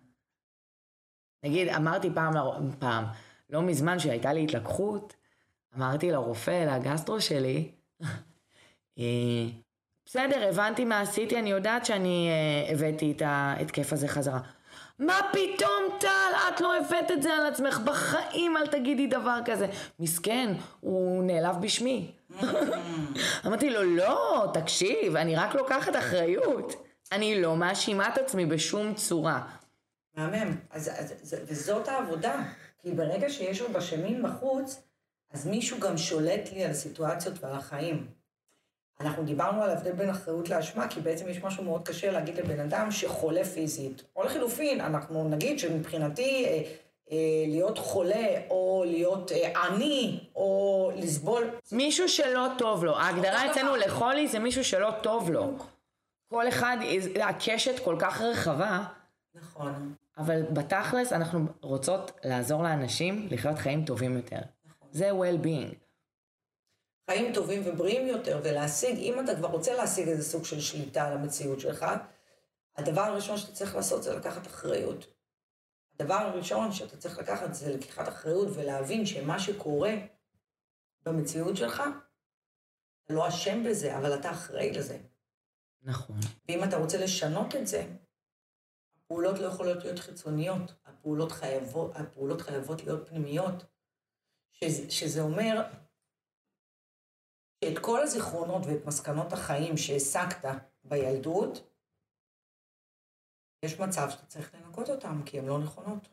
נגיד, 1.45 1.67
אמרתי 1.67 2.09
פעם, 2.13 2.33
פעם, 2.79 3.05
לא 3.49 3.61
מזמן 3.61 3.99
שהייתה 3.99 4.33
לי 4.33 4.43
התלקחות, 4.43 5.15
אמרתי 5.77 6.11
לרופא, 6.11 6.75
לגסטרו 6.75 7.21
שלי, 7.21 7.71
אה, 8.99 9.47
בסדר, 10.05 10.47
הבנתי 10.49 10.85
מה 10.85 11.01
עשיתי, 11.01 11.39
אני 11.39 11.49
יודעת 11.49 11.85
שאני 11.85 12.29
uh, 12.29 12.71
הבאתי 12.71 13.11
את 13.11 13.21
ההתקף 13.25 13.93
הזה 13.93 14.07
חזרה. 14.07 14.39
מה 15.01 15.19
פתאום, 15.31 15.97
טל, 15.99 16.31
את 16.49 16.61
לא 16.61 16.77
הבאת 16.77 17.11
את 17.11 17.21
זה 17.21 17.33
על 17.33 17.45
עצמך, 17.45 17.79
בחיים 17.79 18.57
אל 18.57 18.67
תגידי 18.67 19.07
דבר 19.07 19.39
כזה. 19.45 19.67
מסכן, 19.99 20.53
הוא 20.79 21.23
נעלב 21.23 21.55
בשמי. 21.61 22.11
אמרתי 23.45 23.69
לו, 23.69 23.83
לא, 23.83 24.47
תקשיב, 24.53 25.15
אני 25.15 25.35
רק 25.35 25.55
לוקחת 25.55 25.95
אחריות. 25.95 26.85
אני 27.11 27.41
לא 27.41 27.55
מאשימה 27.55 28.09
את 28.09 28.17
עצמי 28.17 28.45
בשום 28.45 28.93
צורה. 28.93 29.41
מהמם. 30.15 30.55
אז, 30.69 30.89
אז, 30.97 31.35
וזאת 31.47 31.87
העבודה. 31.87 32.43
כי 32.81 32.91
ברגע 32.91 33.29
שיש 33.29 33.61
עוד 33.61 33.75
אשמים 33.75 34.23
בחוץ, 34.23 34.81
אז 35.31 35.47
מישהו 35.47 35.79
גם 35.79 35.97
שולט 35.97 36.51
לי 36.53 36.63
על 36.63 36.71
הסיטואציות 36.71 37.43
ועל 37.43 37.53
החיים. 37.55 38.20
אנחנו 39.01 39.23
דיברנו 39.23 39.63
על 39.63 39.69
ההבדל 39.69 39.91
בין 39.91 40.09
אחריות 40.09 40.49
לאשמה, 40.49 40.87
כי 40.87 41.01
בעצם 41.01 41.29
יש 41.29 41.43
משהו 41.43 41.63
מאוד 41.63 41.87
קשה 41.87 42.11
להגיד 42.11 42.37
לבן 42.37 42.59
אדם 42.59 42.91
שחולה 42.91 43.43
פיזית. 43.43 44.03
או 44.15 44.23
לחילופין, 44.23 44.81
אנחנו 44.81 45.29
נגיד 45.29 45.59
שמבחינתי 45.59 46.45
אה, 46.45 46.61
אה, 47.11 47.17
להיות 47.47 47.77
חולה, 47.77 48.27
או 48.49 48.83
להיות 48.87 49.31
אה, 49.31 49.61
עני, 49.63 50.19
או 50.35 50.91
לסבול... 50.95 51.49
מישהו 51.71 52.09
שלא 52.09 52.47
טוב 52.57 52.83
לו. 52.83 52.97
ההגדרה 52.97 53.51
אצלנו 53.51 53.75
לחולי 53.75 54.27
זה 54.27 54.39
מישהו 54.39 54.63
שלא 54.63 54.91
טוב 55.01 55.31
לו. 55.31 55.53
כל 56.29 56.47
אחד, 56.47 56.77
הקשת 57.21 57.79
כל 57.83 57.95
כך 57.99 58.21
רחבה. 58.21 58.83
נכון. 59.35 59.93
אבל 60.17 60.41
בתכלס 60.41 61.13
אנחנו 61.13 61.45
רוצות 61.61 62.11
לעזור 62.23 62.63
לאנשים 62.63 63.27
לחיות 63.31 63.57
חיים 63.57 63.85
טובים 63.85 64.17
יותר. 64.17 64.39
נכון. 64.65 64.87
זה 64.91 65.11
well-being. 65.11 65.75
חיים 67.09 67.33
טובים 67.33 67.61
ובריאים 67.65 68.07
יותר, 68.07 68.39
ולהשיג, 68.43 68.97
אם 68.97 69.19
אתה 69.19 69.35
כבר 69.35 69.47
רוצה 69.47 69.73
להשיג 69.73 70.07
איזה 70.07 70.23
סוג 70.23 70.45
של 70.45 70.59
שליטה 70.59 71.07
על 71.07 71.13
המציאות 71.17 71.59
שלך, 71.59 71.85
הדבר 72.75 73.01
הראשון 73.01 73.37
שאתה 73.37 73.53
צריך 73.53 73.75
לעשות 73.75 74.03
זה 74.03 74.15
לקחת 74.15 74.47
אחריות. 74.47 75.05
הדבר 75.93 76.13
הראשון 76.13 76.71
שאתה 76.71 76.97
צריך 76.97 77.19
לקחת 77.19 77.53
זה 77.53 77.73
לקיחת 77.73 78.07
אחריות 78.07 78.47
ולהבין 78.53 79.05
שמה 79.05 79.39
שקורה 79.39 79.93
במציאות 81.03 81.57
שלך, 81.57 81.83
אתה 83.05 83.13
לא 83.13 83.27
אשם 83.27 83.63
בזה, 83.63 83.97
אבל 83.97 84.15
אתה 84.19 84.31
אחראי 84.31 84.71
לזה. 84.71 84.97
נכון. 85.81 86.19
ואם 86.49 86.63
אתה 86.63 86.77
רוצה 86.77 86.97
לשנות 86.97 87.55
את 87.55 87.67
זה, 87.67 87.85
הפעולות 88.97 89.39
לא 89.39 89.47
יכולות 89.47 89.83
להיות 89.83 89.99
חיצוניות, 89.99 90.73
הפעולות 90.85 91.31
חייבות, 91.31 91.91
הפעולות 91.95 92.41
חייבות 92.41 92.83
להיות 92.83 93.09
פנימיות. 93.09 93.63
שזה, 94.51 94.91
שזה 94.91 95.21
אומר 95.21 95.61
שאת 97.65 97.79
כל 97.79 98.01
הזיכרונות 98.03 98.65
ואת 98.65 98.85
מסקנות 98.85 99.33
החיים 99.33 99.77
שהשגת 99.77 100.45
בילדות, 100.83 101.67
יש 103.65 103.79
מצב 103.79 104.09
שאתה 104.09 104.25
צריך 104.25 104.55
לנקות 104.55 104.89
אותם, 104.89 105.21
כי 105.25 105.39
הן 105.39 105.45
לא 105.45 105.59
נכונות. 105.59 106.07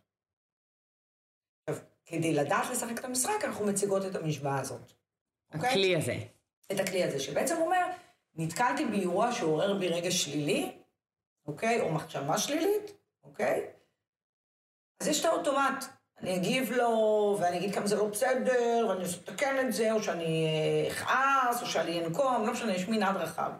עכשיו, 1.68 1.84
כדי 2.06 2.34
לדעת 2.34 2.70
לשחק 2.72 2.98
את 2.98 3.04
המשחק, 3.04 3.44
אנחנו 3.44 3.66
מציגות 3.66 4.02
את 4.10 4.16
המשוואה 4.16 4.60
הזאת. 4.60 4.92
אוקיי? 5.54 5.70
הכלי 5.70 5.96
הזה. 5.96 6.14
את 6.72 6.80
הכלי 6.80 7.04
הזה, 7.04 7.20
שבעצם 7.20 7.56
אומר, 7.56 7.86
נתקלתי 8.34 8.84
באירוע 8.84 9.32
שעורר 9.32 9.78
בי 9.78 9.88
רגע 9.88 10.10
שלילי, 10.10 10.78
אוקיי? 11.46 11.80
או 11.80 11.92
מחשבה 11.92 12.38
שלילית, 12.38 12.92
אוקיי? 13.22 13.70
אז 15.00 15.08
יש 15.08 15.20
את 15.20 15.24
האוטומט. 15.24 15.84
אני 16.20 16.36
אגיב 16.36 16.72
לו, 16.72 17.36
ואני 17.40 17.58
אגיד 17.58 17.74
כמה 17.74 17.86
זה 17.86 17.96
לא 17.96 18.08
בסדר, 18.08 18.86
ואני 18.88 19.00
אנסה 19.00 19.16
לתקן 19.16 19.68
את 19.68 19.72
זה, 19.72 19.92
או 19.92 20.02
שאני 20.02 20.46
אה, 20.46 20.92
אכעס, 20.92 21.62
או 21.62 21.66
שאני 21.66 22.04
אנקום, 22.04 22.46
לא 22.46 22.52
משנה, 22.52 22.74
יש 22.74 22.88
מנעד 22.88 23.16
רחב. 23.16 23.52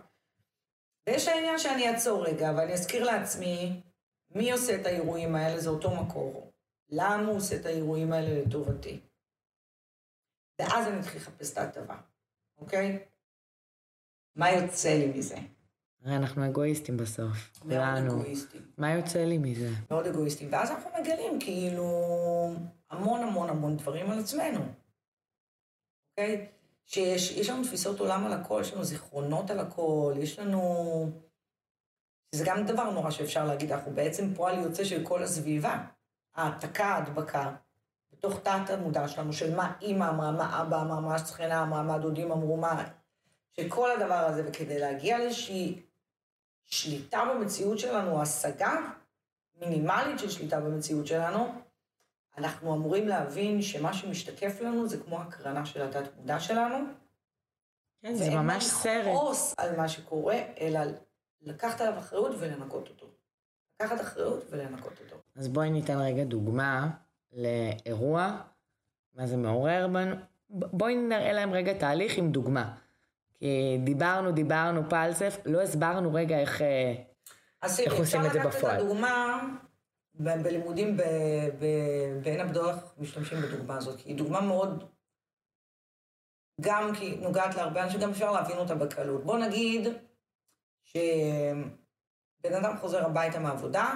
ויש 1.07 1.29
העניין 1.29 1.59
שאני 1.59 1.89
אעצור 1.89 2.25
רגע, 2.25 2.53
ואני 2.57 2.73
אזכיר 2.73 3.05
לעצמי, 3.05 3.81
מי 4.31 4.53
עושה 4.53 4.81
את 4.81 4.87
האירועים 4.87 5.35
האלה, 5.35 5.61
זה 5.61 5.71
אותו 5.71 5.91
מקור. 5.91 6.53
למה 6.91 7.27
הוא 7.27 7.37
עושה 7.37 7.57
את 7.57 7.67
האירועים 7.67 8.13
האלה 8.13 8.43
לטובתי? 8.43 9.01
ואז 10.59 10.87
אני 10.87 11.01
אתחיל 11.01 11.21
לחפש 11.21 11.53
את 11.53 11.59
ההטבה, 11.59 11.97
אוקיי? 12.59 13.07
מה 14.37 14.51
יוצא 14.51 14.89
לי 14.89 15.07
מזה? 15.07 15.37
הרי 16.05 16.17
אנחנו 16.17 16.47
אגואיסטים 16.47 16.97
בסוף. 16.97 17.63
מאוד 17.65 17.81
אגואיסטים. 17.81 18.63
מה 18.79 18.93
יוצא 18.93 19.25
לי 19.25 19.39
מזה? 19.39 19.71
מאוד 19.91 20.07
אגואיסטים. 20.07 20.49
ואז 20.53 20.71
אנחנו 20.71 20.91
מגלים 21.01 21.41
כאילו 21.41 21.85
המון 22.91 23.23
המון 23.23 23.51
המון 23.51 23.77
דברים 23.77 24.11
על 24.11 24.19
עצמנו, 24.19 24.61
אוקיי? 26.11 26.47
שיש 26.87 27.49
לנו 27.49 27.65
תפיסות 27.65 28.01
עולם 28.01 28.27
על 28.27 28.33
הכל, 28.33 28.61
יש 28.61 28.73
לנו 28.75 28.85
זיכרונות 28.85 29.51
על 29.51 29.59
הכל, 29.59 30.15
יש 30.19 30.39
לנו... 30.39 31.11
זה 32.35 32.45
גם 32.47 32.67
דבר 32.67 32.91
נורא 32.91 33.11
שאפשר 33.11 33.45
להגיד, 33.45 33.73
אנחנו 33.73 33.93
בעצם 33.93 34.35
פועל 34.35 34.59
יוצא 34.59 34.85
של 34.85 35.05
כל 35.05 35.23
הסביבה. 35.23 35.85
העתקה, 36.35 36.85
ההדבקה, 36.87 37.55
בתוך 38.13 38.41
תת 38.41 38.71
המודע 38.71 39.09
שלנו, 39.09 39.33
של 39.33 39.57
מה 39.57 39.73
אימא 39.81 40.11
אמרה, 40.11 40.33
מה 40.33 40.63
אבא 40.63 40.81
אמר, 40.81 41.01
מה 41.01 41.15
השכנה 41.15 41.63
אמרה, 41.63 41.83
מה 41.83 41.95
הדודים 41.95 42.33
אמרו, 42.33 42.57
מה... 42.57 42.89
שכל 43.53 43.91
הדבר 43.91 44.15
הזה, 44.15 44.43
וכדי 44.47 44.79
להגיע 44.79 45.19
לאיזושהי 45.19 45.83
שליטה 46.69 47.25
במציאות 47.35 47.79
שלנו, 47.79 48.23
השגה 48.23 48.77
מינימלית 49.61 50.19
של 50.19 50.31
שליטה 50.31 50.61
במציאות 50.61 51.07
שלנו, 51.07 51.53
אנחנו 52.39 52.75
אמורים 52.75 53.09
להבין 53.09 53.63
שמה 53.63 53.93
שמשתקף 53.93 54.61
לנו 54.61 54.89
זה 54.89 54.99
כמו 54.99 55.21
הקרנה 55.21 55.67
של 55.67 55.83
התת-מודע 55.83 56.41
שלנו. 56.41 56.85
כן, 58.03 58.15
זה 58.15 58.31
ממש 58.31 58.65
סרט. 58.65 58.85
ואין 58.85 59.05
מה 59.07 59.13
לכעוס 59.13 59.55
על 59.59 59.77
מה 59.77 59.89
שקורה, 59.89 60.39
אלא 60.61 60.81
לקחת 61.41 61.81
עליו 61.81 61.99
אחריות 61.99 62.33
ולנקות 62.39 62.89
אותו. 62.89 63.07
לקחת 63.81 64.01
אחריות 64.01 64.45
ולנקות 64.51 64.93
אותו. 65.05 65.17
אז 65.37 65.49
בואי 65.49 65.71
ניתן 65.71 65.99
רגע 65.99 66.25
דוגמה 66.25 66.91
לאירוע, 67.33 68.37
מה 69.15 69.27
זה 69.27 69.37
מעורר 69.37 69.89
בנו. 69.93 70.17
בואי 70.51 70.95
נראה 70.97 71.33
להם 71.33 71.53
רגע 71.53 71.73
תהליך 71.73 72.19
עם 72.19 72.33
דוגמה. 72.33 72.75
כי 73.39 73.79
דיברנו, 73.85 74.33
דיברנו 74.33 74.91
פלסף, 74.91 75.39
לא 75.47 75.63
הסברנו 75.63 76.15
רגע 76.15 76.39
איך, 76.39 76.63
אה, 76.63 76.95
איך 77.79 77.95
עושים 77.99 78.27
את 78.27 78.33
זה 78.33 78.39
בפועל. 78.39 78.49
אפשר 78.49 78.59
לקחת 78.59 78.75
את 78.75 78.81
הדוגמה, 78.81 79.41
ב- 80.15 80.43
בלימודים 80.43 80.97
בעין 82.23 82.41
הבדוח 82.41 82.95
משתמשים 82.99 83.39
בדוגמה 83.41 83.77
הזאת, 83.77 84.01
כי 84.01 84.09
היא 84.09 84.17
דוגמה 84.17 84.41
מאוד, 84.41 84.85
גם 86.61 86.95
כי 86.95 87.17
נוגעת 87.17 87.55
להרבה 87.55 87.85
אנשים, 87.85 88.01
גם 88.01 88.11
אפשר 88.11 88.33
להבין 88.33 88.57
אותה 88.59 88.75
בקלות. 88.75 89.25
בוא 89.25 89.39
נגיד 89.39 89.89
שבן 90.85 92.55
אדם 92.61 92.77
חוזר 92.81 93.07
הביתה 93.07 93.39
מהעבודה, 93.39 93.95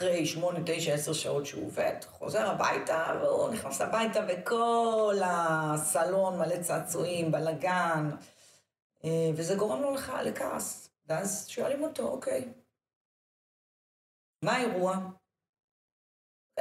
אחרי 0.00 0.26
שמונה, 0.26 0.58
תשע, 0.66 0.94
עשר 0.94 1.12
שעות 1.12 1.46
שהוא 1.46 1.66
עובד, 1.66 1.92
חוזר 2.10 2.50
הביתה, 2.50 3.14
והוא 3.20 3.50
נכנס 3.50 3.80
הביתה 3.80 4.20
וכל 4.28 5.16
הסלון 5.24 6.38
מלא 6.38 6.62
צעצועים, 6.62 7.32
בלאגן, 7.32 8.10
אה, 9.04 9.30
וזה 9.34 9.54
גורם 9.54 9.82
לו 9.82 9.94
לך 9.94 10.12
לכעס. 10.24 10.90
ואז 11.06 11.48
שואלים 11.48 11.82
אותו, 11.82 12.08
אוקיי, 12.08 12.48
מה 14.44 14.52
האירוע? 14.52 14.96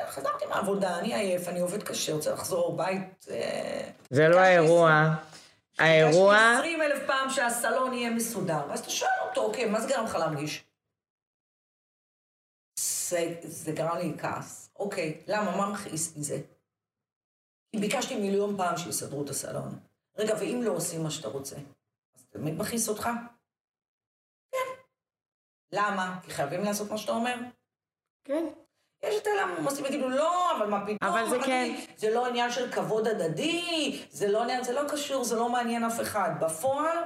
חזרתי 0.08 0.46
מהעבודה, 0.46 1.00
אני 1.00 1.16
עייף, 1.16 1.48
אני 1.48 1.60
עובד 1.60 1.84
קשה, 1.84 2.14
רוצה 2.14 2.32
לחזור 2.32 2.78
בית... 2.78 3.26
אה, 3.32 3.90
זה 4.10 4.28
לא 4.28 4.40
האירוע. 4.40 5.16
האירוע... 5.80 6.36
יש 6.36 6.42
לי 6.42 6.76
20 6.76 6.82
אלף 6.82 7.08
פעם 7.08 7.30
שהסלון 7.30 7.94
יהיה 7.94 8.10
מסודר. 8.10 8.62
ואז 8.70 8.80
אתה 8.80 8.90
שואל 8.90 9.12
אותו, 9.30 9.42
אוקיי, 9.42 9.66
מה 9.66 9.82
זה 9.82 9.88
גרם 9.88 10.06
לך 10.06 10.16
להרגיש? 10.16 10.69
זה, 13.10 13.36
זה 13.44 13.72
גרם 13.72 13.98
לי 13.98 14.14
כעס. 14.18 14.70
אוקיי, 14.76 15.24
למה? 15.28 15.58
מה 15.58 15.70
מכעיס 15.70 16.18
מזה? 16.18 16.42
כי 17.72 17.78
ביקשתי 17.78 18.16
מיליון 18.16 18.58
פעם 18.58 18.78
שיסדרו 18.78 19.24
את 19.24 19.30
הסלון. 19.30 19.80
רגע, 20.18 20.36
ואם 20.40 20.62
לא 20.64 20.72
עושים 20.72 21.04
מה 21.04 21.12
שאתה 21.12 21.28
רוצה, 21.28 21.56
אז 22.16 22.26
באמת 22.34 22.58
מכעיס 22.58 22.90
אותך? 22.90 23.10
כן. 24.52 24.82
למה? 25.72 26.20
כי 26.24 26.32
חייבים 26.32 26.64
לעשות 26.64 26.92
מה 26.92 26.98
שאתה 26.98 27.12
אומר? 27.12 27.36
כן. 28.24 28.46
יש 29.04 29.22
את 29.22 29.28
אלה 29.28 29.42
המומסים 29.42 29.86
יגידו, 29.86 30.10
לא, 30.10 30.58
אבל 30.58 30.68
מה 30.68 30.82
פתאום? 30.86 30.98
אבל 31.02 31.30
זה 31.30 31.38
כן. 31.46 31.76
זה 31.98 32.14
לא 32.14 32.26
עניין 32.28 32.52
של 32.52 32.72
כבוד 32.72 33.08
הדדי, 33.08 34.06
זה 34.10 34.28
לא 34.28 34.44
עניין, 34.44 34.64
זה 34.64 34.74
לא 34.74 34.82
קשור, 34.90 35.24
זה 35.24 35.36
לא 35.36 35.50
מעניין 35.50 35.84
אף 35.84 36.02
אחד. 36.02 36.32
בפועל, 36.40 36.98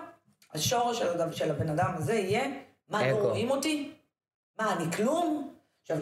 השורש 0.51 0.99
של, 0.99 1.31
של 1.31 1.51
הבן 1.51 1.69
אדם 1.69 1.93
הזה 1.95 2.13
יהיה, 2.13 2.47
מה, 2.89 3.11
לא 3.11 3.15
רואים 3.15 3.51
אותי? 3.51 3.93
מה, 4.59 4.73
אני 4.73 4.91
כלום? 4.91 5.52
עכשיו, 5.83 5.97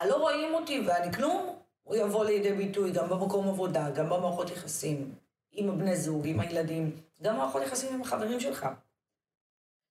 הלא 0.00 0.16
רואים 0.16 0.54
אותי 0.54 0.80
ואני 0.86 1.12
כלום, 1.12 1.62
הוא 1.82 1.96
יבוא 1.96 2.24
לידי 2.24 2.52
ביטוי 2.52 2.92
גם 2.92 3.08
במקום 3.08 3.48
עבודה, 3.48 3.90
גם 3.90 4.06
במערכות 4.06 4.50
יחסים, 4.50 5.14
עם 5.52 5.70
הבני 5.70 5.96
זוג, 5.96 6.26
עם 6.26 6.40
הילדים, 6.40 7.00
גם 7.22 7.34
במערכות 7.34 7.62
יחסים 7.62 7.94
עם 7.94 8.02
החברים 8.02 8.40
שלך. 8.40 8.66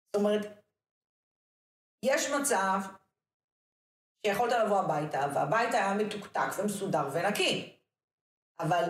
זאת 0.05 0.15
אומרת, 0.15 0.41
יש 2.03 2.29
מצב 2.29 2.79
שיכולת 4.25 4.53
לבוא 4.65 4.79
הביתה, 4.79 5.27
והבית 5.35 5.73
היה 5.73 5.93
מתוקתק 5.93 6.59
ומסודר 6.59 7.09
ונקי, 7.13 7.75
אבל 8.59 8.89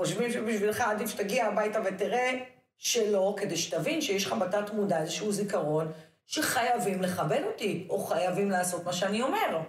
חושבים 0.00 0.32
שבשבילך 0.32 0.80
עדיף 0.80 1.10
שתגיע 1.10 1.46
הביתה 1.46 1.78
ותראה 1.84 2.44
שלא, 2.76 3.34
כדי 3.38 3.56
שתבין 3.56 4.00
שיש 4.00 4.26
לך 4.26 4.32
בתת 4.32 4.72
מודע 4.72 5.00
איזשהו 5.00 5.32
זיכרון 5.32 5.92
שחייבים 6.34 7.02
לכבד 7.02 7.42
אותי, 7.46 7.86
או 7.90 7.98
חייבים 7.98 8.50
לעשות 8.50 8.84
מה 8.84 8.92
שאני 8.92 9.22
אומר, 9.22 9.60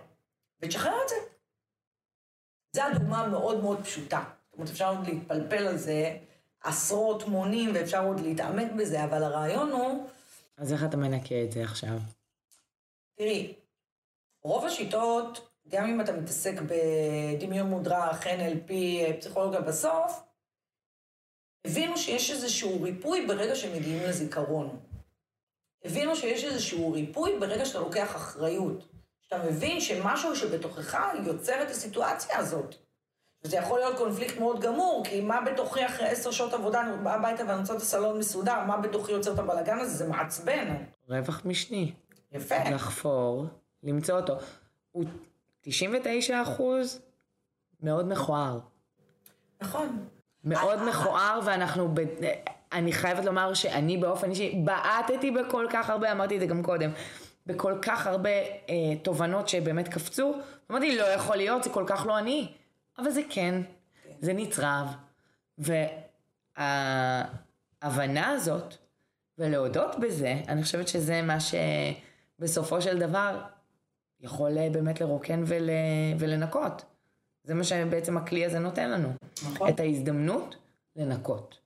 ותשחרר 0.61 0.95
את 1.03 1.09
זה. 1.09 1.15
זו 2.75 2.81
הדוגמה 2.81 3.21
המאוד 3.21 3.61
מאוד 3.61 3.83
פשוטה. 3.83 4.23
זאת 4.49 4.53
אומרת, 4.53 4.69
אפשר 4.69 4.89
עוד 4.89 5.07
להתפלפל 5.07 5.67
על 5.67 5.77
זה 5.77 6.17
עשרות 6.63 7.27
מונים, 7.27 7.69
ואפשר 7.75 8.05
עוד 8.05 8.19
להתעמק 8.19 8.71
בזה, 8.77 9.03
אבל 9.03 9.23
הרעיון 9.23 9.71
הוא... 9.71 10.07
אז 10.57 10.73
איך 10.73 10.83
אתה 10.83 10.97
מנקה 10.97 11.43
את 11.43 11.51
זה 11.51 11.63
עכשיו? 11.63 11.97
תראי, 13.15 13.53
רוב 14.43 14.65
השיטות, 14.65 15.49
גם 15.67 15.89
אם 15.89 16.01
אתה 16.01 16.11
מתעסק 16.11 16.53
בדמיון 16.61 17.67
מודרך, 17.67 18.27
NLP, 18.27 18.71
פסיכולוגיה 19.19 19.61
בסוף, 19.61 20.23
הבינו 21.67 21.97
שיש 21.97 22.31
איזשהו 22.31 22.81
ריפוי 22.81 23.27
ברגע 23.27 23.55
שמגיעים 23.55 24.03
לזיכרון. 24.03 24.92
הבינו 25.85 26.15
שיש 26.15 26.43
איזשהו 26.43 26.91
ריפוי 26.93 27.39
ברגע 27.39 27.65
שאתה 27.65 27.79
לוקח 27.79 28.15
אחריות. 28.15 28.83
שאתה 29.21 29.43
מבין 29.43 29.81
שמשהו 29.81 30.35
שבתוכך 30.35 30.97
יוצר 31.25 31.63
את 31.63 31.69
הסיטואציה 31.69 32.37
הזאת. 32.37 32.75
וזה 33.43 33.57
יכול 33.57 33.79
להיות 33.79 33.97
קונפליקט 33.97 34.39
מאוד 34.39 34.59
גמור, 34.59 35.03
כי 35.05 35.21
מה 35.21 35.41
בתוכי 35.41 35.85
אחרי 35.85 36.07
עשר 36.07 36.31
שעות 36.31 36.53
עבודה, 36.53 36.81
אני 36.81 37.03
באה 37.03 37.13
הביתה 37.13 37.43
ואני 37.47 37.59
רוצה 37.59 37.73
את 37.73 37.81
הסלון 37.81 38.19
מסודר, 38.19 38.63
מה 38.67 38.77
בתוכי 38.77 39.11
יוצר 39.11 39.33
את 39.33 39.39
הבלאגן 39.39 39.79
הזה? 39.79 39.91
זה 39.91 40.07
מעצבן. 40.07 40.83
רווח 41.09 41.41
משני. 41.45 41.93
יפה. 42.31 42.55
לחפור, 42.71 43.45
למצוא 43.83 44.15
אותו. 44.15 44.37
הוא 44.91 45.05
99 45.61 46.41
אחוז 46.41 47.01
מאוד 47.81 48.07
מכוער. 48.07 48.59
נכון. 49.61 50.05
מאוד 50.43 50.79
מכוער, 50.89 51.39
ואנחנו 51.45 51.87
ב... 51.93 52.01
אני 52.73 52.93
חייבת 52.93 53.25
לומר 53.25 53.53
שאני 53.53 53.97
באופן 53.97 54.29
אישי 54.29 54.61
בעטתי 54.65 55.31
בכל 55.31 55.67
כך 55.69 55.89
הרבה, 55.89 56.11
אמרתי 56.11 56.35
את 56.35 56.39
זה 56.39 56.45
גם 56.45 56.63
קודם, 56.63 56.91
בכל 57.47 57.73
כך 57.81 58.07
הרבה 58.07 58.29
אה, 58.29 58.95
תובנות 59.01 59.47
שבאמת 59.47 59.87
קפצו. 59.87 60.33
אמרתי, 60.71 60.97
לא 60.97 61.03
יכול 61.03 61.35
להיות, 61.35 61.63
זה 61.63 61.69
כל 61.69 61.83
כך 61.87 62.05
לא 62.05 62.17
אני. 62.17 62.47
אבל 62.97 63.11
זה 63.11 63.21
כן. 63.29 63.61
זה 64.19 64.33
נצרב. 64.33 64.87
וההבנה 66.57 68.29
הזאת, 68.29 68.75
ולהודות 69.37 69.99
בזה, 69.99 70.41
אני 70.47 70.63
חושבת 70.63 70.87
שזה 70.87 71.21
מה 71.21 71.37
שבסופו 71.39 72.81
של 72.81 72.99
דבר 72.99 73.41
יכול 74.21 74.57
אה, 74.57 74.69
באמת 74.69 75.01
לרוקן 75.01 75.43
ול... 75.45 75.69
ולנקות. 76.19 76.85
זה 77.43 77.53
מה 77.53 77.63
שבעצם 77.63 78.17
הכלי 78.17 78.45
הזה 78.45 78.59
נותן 78.59 78.91
לנו. 78.91 79.09
נכון. 79.43 79.69
את 79.69 79.79
ההזדמנות 79.79 80.55
לנקות. 80.95 81.62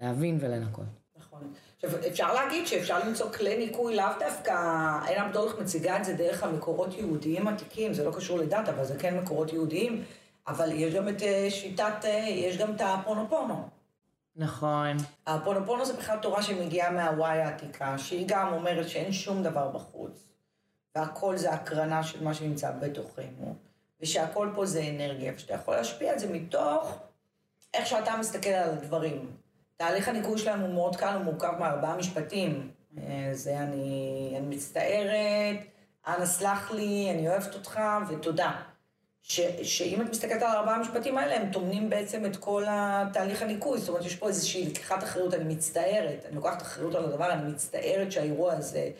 להבין 0.00 0.38
ולנקות. 0.40 0.84
נכון. 1.16 1.52
עכשיו, 1.76 1.90
אפשר 2.08 2.34
להגיד 2.34 2.66
שאפשר 2.66 2.98
למצוא 2.98 3.30
כלי 3.30 3.66
ניקוי 3.66 3.96
לאו 3.96 4.04
דווקא, 4.20 4.52
עין 5.06 5.20
הבדולח 5.20 5.58
מציגה 5.60 5.96
את 5.96 6.04
זה 6.04 6.14
דרך 6.14 6.42
המקורות 6.42 6.94
יהודיים 6.98 7.48
עתיקים, 7.48 7.94
זה 7.94 8.04
לא 8.04 8.12
קשור 8.16 8.38
לדת, 8.38 8.68
אבל 8.68 8.84
זה 8.84 8.98
כן 8.98 9.18
מקורות 9.18 9.52
יהודיים, 9.52 10.04
אבל 10.48 10.72
יש 10.72 10.94
גם 10.94 11.08
את 11.08 11.22
אה, 11.22 11.46
שיטת, 11.50 12.04
אה, 12.04 12.10
יש 12.28 12.58
גם 12.58 12.74
את 12.74 12.80
הפונופונו. 12.84 13.68
נכון. 14.36 14.96
הפונופונו 15.26 15.84
זה 15.84 15.92
בכלל 15.92 16.18
תורה 16.22 16.42
שמגיעה 16.42 16.90
מהוואי 16.90 17.38
העתיקה, 17.38 17.98
שהיא 17.98 18.24
גם 18.28 18.52
אומרת 18.52 18.88
שאין 18.88 19.12
שום 19.12 19.42
דבר 19.42 19.68
בחוץ, 19.68 20.28
והכל 20.96 21.36
זה 21.36 21.52
הקרנה 21.52 22.02
של 22.02 22.24
מה 22.24 22.34
שנמצא 22.34 22.70
בתוכנו, 22.70 23.54
ושהכל 24.00 24.48
פה 24.54 24.66
זה 24.66 24.82
אנרגיה, 24.94 25.32
ושאתה 25.36 25.54
יכול 25.54 25.74
להשפיע 25.74 26.12
על 26.12 26.18
זה 26.18 26.32
מתוך 26.32 26.98
איך 27.74 27.86
שאתה 27.86 28.16
מסתכל 28.16 28.50
על 28.50 28.70
הדברים. 28.70 29.30
תהליך 29.76 30.08
הניקוי 30.08 30.38
שלנו 30.38 30.66
הוא 30.66 30.74
מאוד 30.74 30.96
קל, 30.96 31.14
הוא 31.14 31.24
מורכב 31.24 31.52
מארבעה 31.58 31.96
משפטים. 31.96 32.70
אה, 32.98 33.30
זה 33.32 33.58
אני, 33.58 34.34
אני 34.38 34.56
מצטערת, 34.56 35.56
אנא 36.06 36.26
סלח 36.26 36.70
לי, 36.70 37.10
אני 37.10 37.28
אוהבת 37.28 37.54
אותך, 37.54 37.80
ותודה. 38.08 38.52
ש, 39.22 39.40
שאם 39.62 40.02
את 40.02 40.10
מסתכלת 40.10 40.42
על 40.42 40.56
ארבעה 40.56 40.74
המשפטים 40.74 41.18
האלה, 41.18 41.36
הם 41.36 41.52
טומנים 41.52 41.90
בעצם 41.90 42.26
את 42.26 42.36
כל 42.36 42.64
התהליך 42.68 43.42
הניקוי. 43.42 43.78
זאת 43.78 43.88
אומרת, 43.88 44.04
יש 44.04 44.16
פה 44.16 44.28
איזושהי 44.28 44.66
לקיחת 44.66 45.02
אחריות, 45.02 45.34
אני 45.34 45.54
מצטערת, 45.54 46.26
אני 46.26 46.34
לוקחת 46.36 46.62
אחריות 46.62 46.94
על 46.94 47.04
הדבר, 47.04 47.32
אני 47.32 47.52
מצטערת 47.52 48.12
שהאירוע 48.12 48.52
הזה 48.52 48.90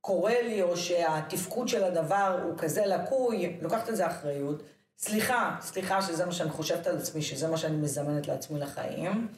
קורה 0.00 0.42
לי, 0.42 0.62
או 0.62 0.76
שהתפקוד 0.76 1.68
של 1.68 1.84
הדבר 1.84 2.40
הוא 2.44 2.58
כזה 2.58 2.86
לקוי, 2.86 3.56
לוקחת 3.62 3.88
את 3.88 3.96
זה 3.96 4.06
אחריות. 4.06 4.62
סליחה, 4.98 5.56
סליחה 5.60 6.02
שזה 6.02 6.26
מה 6.26 6.32
שאני 6.32 6.50
חושבת 6.50 6.86
על 6.86 6.96
עצמי, 6.96 7.22
שזה 7.22 7.48
מה 7.48 7.56
שאני 7.56 7.76
מזמנת 7.76 8.28
לעצמי 8.28 8.60
לחיים. 8.60 9.28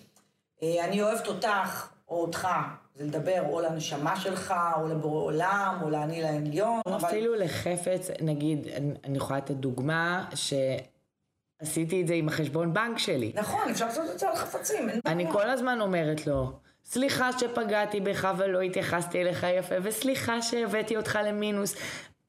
אה, 0.62 0.84
אני 0.84 1.02
אוהבת 1.02 1.26
אותך 1.26 1.88
או 2.08 2.20
אותך, 2.20 2.48
זה 2.94 3.04
לדבר 3.04 3.42
או 3.48 3.60
לנשמה 3.60 4.20
שלך, 4.20 4.54
או 4.76 4.88
לבורא 4.88 5.22
עולם, 5.24 5.78
או 5.82 5.90
לאני 5.90 6.22
לעליון. 6.22 6.80
או 6.86 6.94
אבל- 6.96 7.08
אפילו 7.08 7.34
לחפץ, 7.34 8.10
נגיד, 8.20 8.68
אני- 9.04 9.16
יכולה 9.18 9.38
לתת 9.38 9.50
דוגמה 9.54 10.24
שעשיתי 10.34 12.02
את 12.02 12.06
זה 12.06 12.14
עם 12.14 12.28
החשבון 12.28 12.72
בנק 12.74 12.98
שלי. 12.98 13.32
נכון, 13.34 13.68
אפשר 13.70 13.86
לעשות 13.86 14.10
את 14.10 14.18
זה 14.18 14.28
על 14.30 14.36
חפצים, 14.36 14.88
אני. 15.06 15.26
כל 15.32 15.50
הזמן 15.50 15.80
אומרת 15.80 16.26
לו, 16.26 16.52
סליחה 16.84 17.30
שפגעתי 17.38 18.00
בך 18.00 18.28
ולא 18.36 18.60
התייחסתי 18.60 19.20
אליך 19.22 19.46
יפה, 19.58 19.74
וסליחה 19.82 20.42
שהבאתי 20.42 20.96
אותך 20.96 21.18
למינוס. 21.24 21.74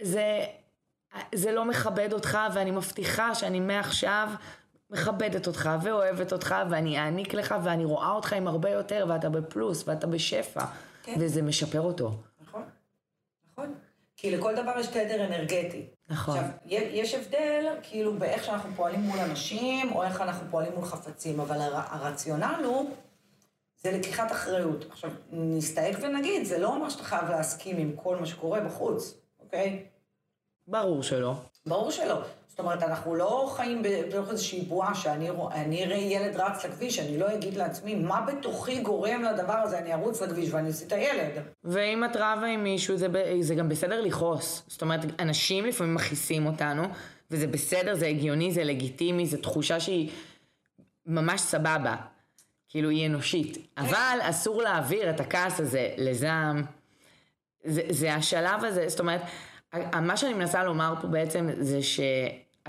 זה, 0.02 0.46
זה 1.36 1.52
לא 1.52 1.66
מכבד 1.66 2.14
אותך, 2.14 2.38
ואני 2.54 2.72
מבטיחה 2.72 3.36
שאני 3.36 3.60
מעכשיו 3.60 4.30
מכבדת 4.90 5.48
אותך 5.48 5.70
ואוהבת 5.84 6.34
אותך, 6.34 6.56
ואני 6.70 7.00
אעניק 7.00 7.34
לך, 7.34 7.56
ואני 7.64 7.86
רואה 7.86 8.12
אותך 8.12 8.34
עם 8.34 8.48
הרבה 8.48 8.70
יותר, 8.70 9.06
ואתה 9.10 9.30
בפלוס, 9.30 9.84
ואתה 9.88 10.08
בשפע. 10.08 10.66
כן. 11.04 11.16
וזה 11.20 11.42
משפר 11.42 11.82
אותו. 11.82 12.12
נכון, 12.42 12.64
נכון. 13.52 13.74
כי 14.18 14.38
לכל 14.38 14.56
דבר 14.56 14.80
יש 14.80 14.88
תדר 14.88 15.26
אנרגטי. 15.26 15.86
נכון. 16.10 16.38
עכשיו, 16.38 16.50
יש 16.72 17.14
הבדל, 17.14 17.66
כאילו, 17.84 18.18
באיך 18.20 18.44
שאנחנו 18.44 18.70
פועלים 18.76 19.00
מול 19.00 19.20
אנשים, 19.20 19.92
או 19.96 20.04
איך 20.04 20.22
אנחנו 20.22 20.48
פועלים 20.52 20.74
מול 20.76 20.86
חפצים, 20.86 21.40
אבל 21.40 21.62
הר- 21.62 21.76
הרציונל 21.90 22.62
הוא, 22.66 22.90
זה 23.82 23.92
לקיחת 23.92 24.32
אחריות. 24.32 24.86
עכשיו, 24.92 25.12
נסתייג 25.32 25.98
ונגיד, 26.02 26.46
זה 26.46 26.60
לא 26.60 26.68
אומר 26.76 26.90
שאתה 26.90 27.04
חייב 27.04 27.30
להסכים 27.30 27.78
עם 27.78 27.92
כל 27.96 28.16
מה 28.16 28.26
שקורה 28.26 28.60
בחוץ, 28.60 29.14
אוקיי? 29.40 29.86
ברור 30.68 31.04
שלא. 31.04 31.34
ברור 31.66 31.92
שלא. 31.92 32.22
זאת 32.58 32.66
אומרת, 32.66 32.84
אנחנו 32.84 33.16
לא 33.16 33.52
חיים 33.56 33.84
בתוך 33.84 34.30
איזושהי 34.30 34.62
בועה 34.62 34.96
שאני 34.96 35.84
אראה 35.84 35.98
ילד 35.98 36.36
רץ 36.36 36.66
לכביש, 36.66 37.00
אני 37.00 37.18
לא 37.18 37.34
אגיד 37.34 37.58
לעצמי, 37.58 37.96
מה 37.96 38.22
בתוכי 38.22 38.82
גורם 38.82 39.24
לדבר 39.24 39.54
הזה, 39.54 39.80
אני 39.80 39.94
ארוץ 39.94 40.22
לכביש 40.22 40.54
ואני 40.54 40.68
אוציא 40.68 40.88
את 40.88 40.92
הילד. 40.92 41.32
ואם 41.64 42.06
את 42.06 42.16
רבה 42.16 42.46
עם 42.46 42.64
מישהו, 42.64 42.98
זה, 42.98 43.08
זה 43.42 43.56
גם 43.56 43.70
בסדר 43.70 44.02
לכעוס. 44.02 44.64
זאת 44.68 44.82
אומרת, 44.82 45.00
אנשים 45.20 45.66
לפעמים 45.66 45.96
מכעיסים 45.96 46.46
אותנו, 46.46 46.84
וזה 47.32 47.48
בסדר, 47.48 47.96
זה 47.96 48.08
הגיוני, 48.08 48.52
זה 48.52 48.64
לגיטימי, 48.64 49.26
זו 49.26 49.38
תחושה 49.38 49.80
שהיא 49.80 50.10
ממש 51.06 51.42
סבבה. 51.42 51.96
כאילו, 52.70 52.90
היא 52.90 53.08
אנושית. 53.08 53.58
אבל 53.78 54.18
אסור 54.22 54.62
להעביר 54.62 55.10
את 55.10 55.20
הכעס 55.20 55.60
הזה 55.60 55.90
לזעם. 55.98 56.64
זה, 57.64 57.82
זה 57.90 58.14
השלב 58.14 58.64
הזה, 58.64 58.90
זאת 58.90 59.00
אומרת, 59.00 59.22
מה 60.02 60.18
שאני 60.18 60.34
מנסה 60.34 60.64
לומר 60.64 60.94
פה 61.02 61.08
בעצם 61.08 61.50
זה 61.60 61.80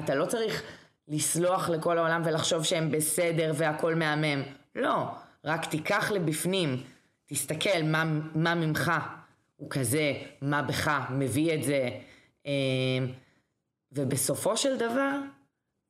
שאתה 0.00 0.14
לא 0.14 0.26
צריך 0.26 0.62
לסלוח 1.08 1.68
לכל 1.68 1.98
העולם 1.98 2.22
ולחשוב 2.24 2.64
שהם 2.64 2.90
בסדר 2.90 3.52
והכל 3.56 3.94
מהמם. 3.94 4.42
לא, 4.74 5.04
רק 5.44 5.64
תיקח 5.64 6.10
לבפנים, 6.10 6.82
תסתכל 7.26 7.82
מה, 7.84 8.04
מה 8.34 8.54
ממך 8.54 8.92
הוא 9.56 9.70
כזה, 9.70 10.12
מה 10.42 10.62
בך 10.62 10.90
מביא 11.10 11.54
את 11.54 11.62
זה. 11.62 11.88
אמ, 12.46 12.52
ובסופו 13.92 14.56
של 14.56 14.76
דבר, 14.76 15.18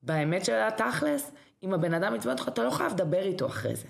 באמת 0.03 0.45
של 0.45 0.61
התכלס, 0.67 1.31
אם 1.63 1.73
הבן 1.73 1.93
אדם 1.93 2.13
עצבן 2.13 2.31
אותך, 2.31 2.47
אתה 2.47 2.63
לא 2.63 2.69
חייב 2.69 2.91
לדבר 2.91 3.21
איתו 3.21 3.47
אחרי 3.47 3.75
זה. 3.75 3.87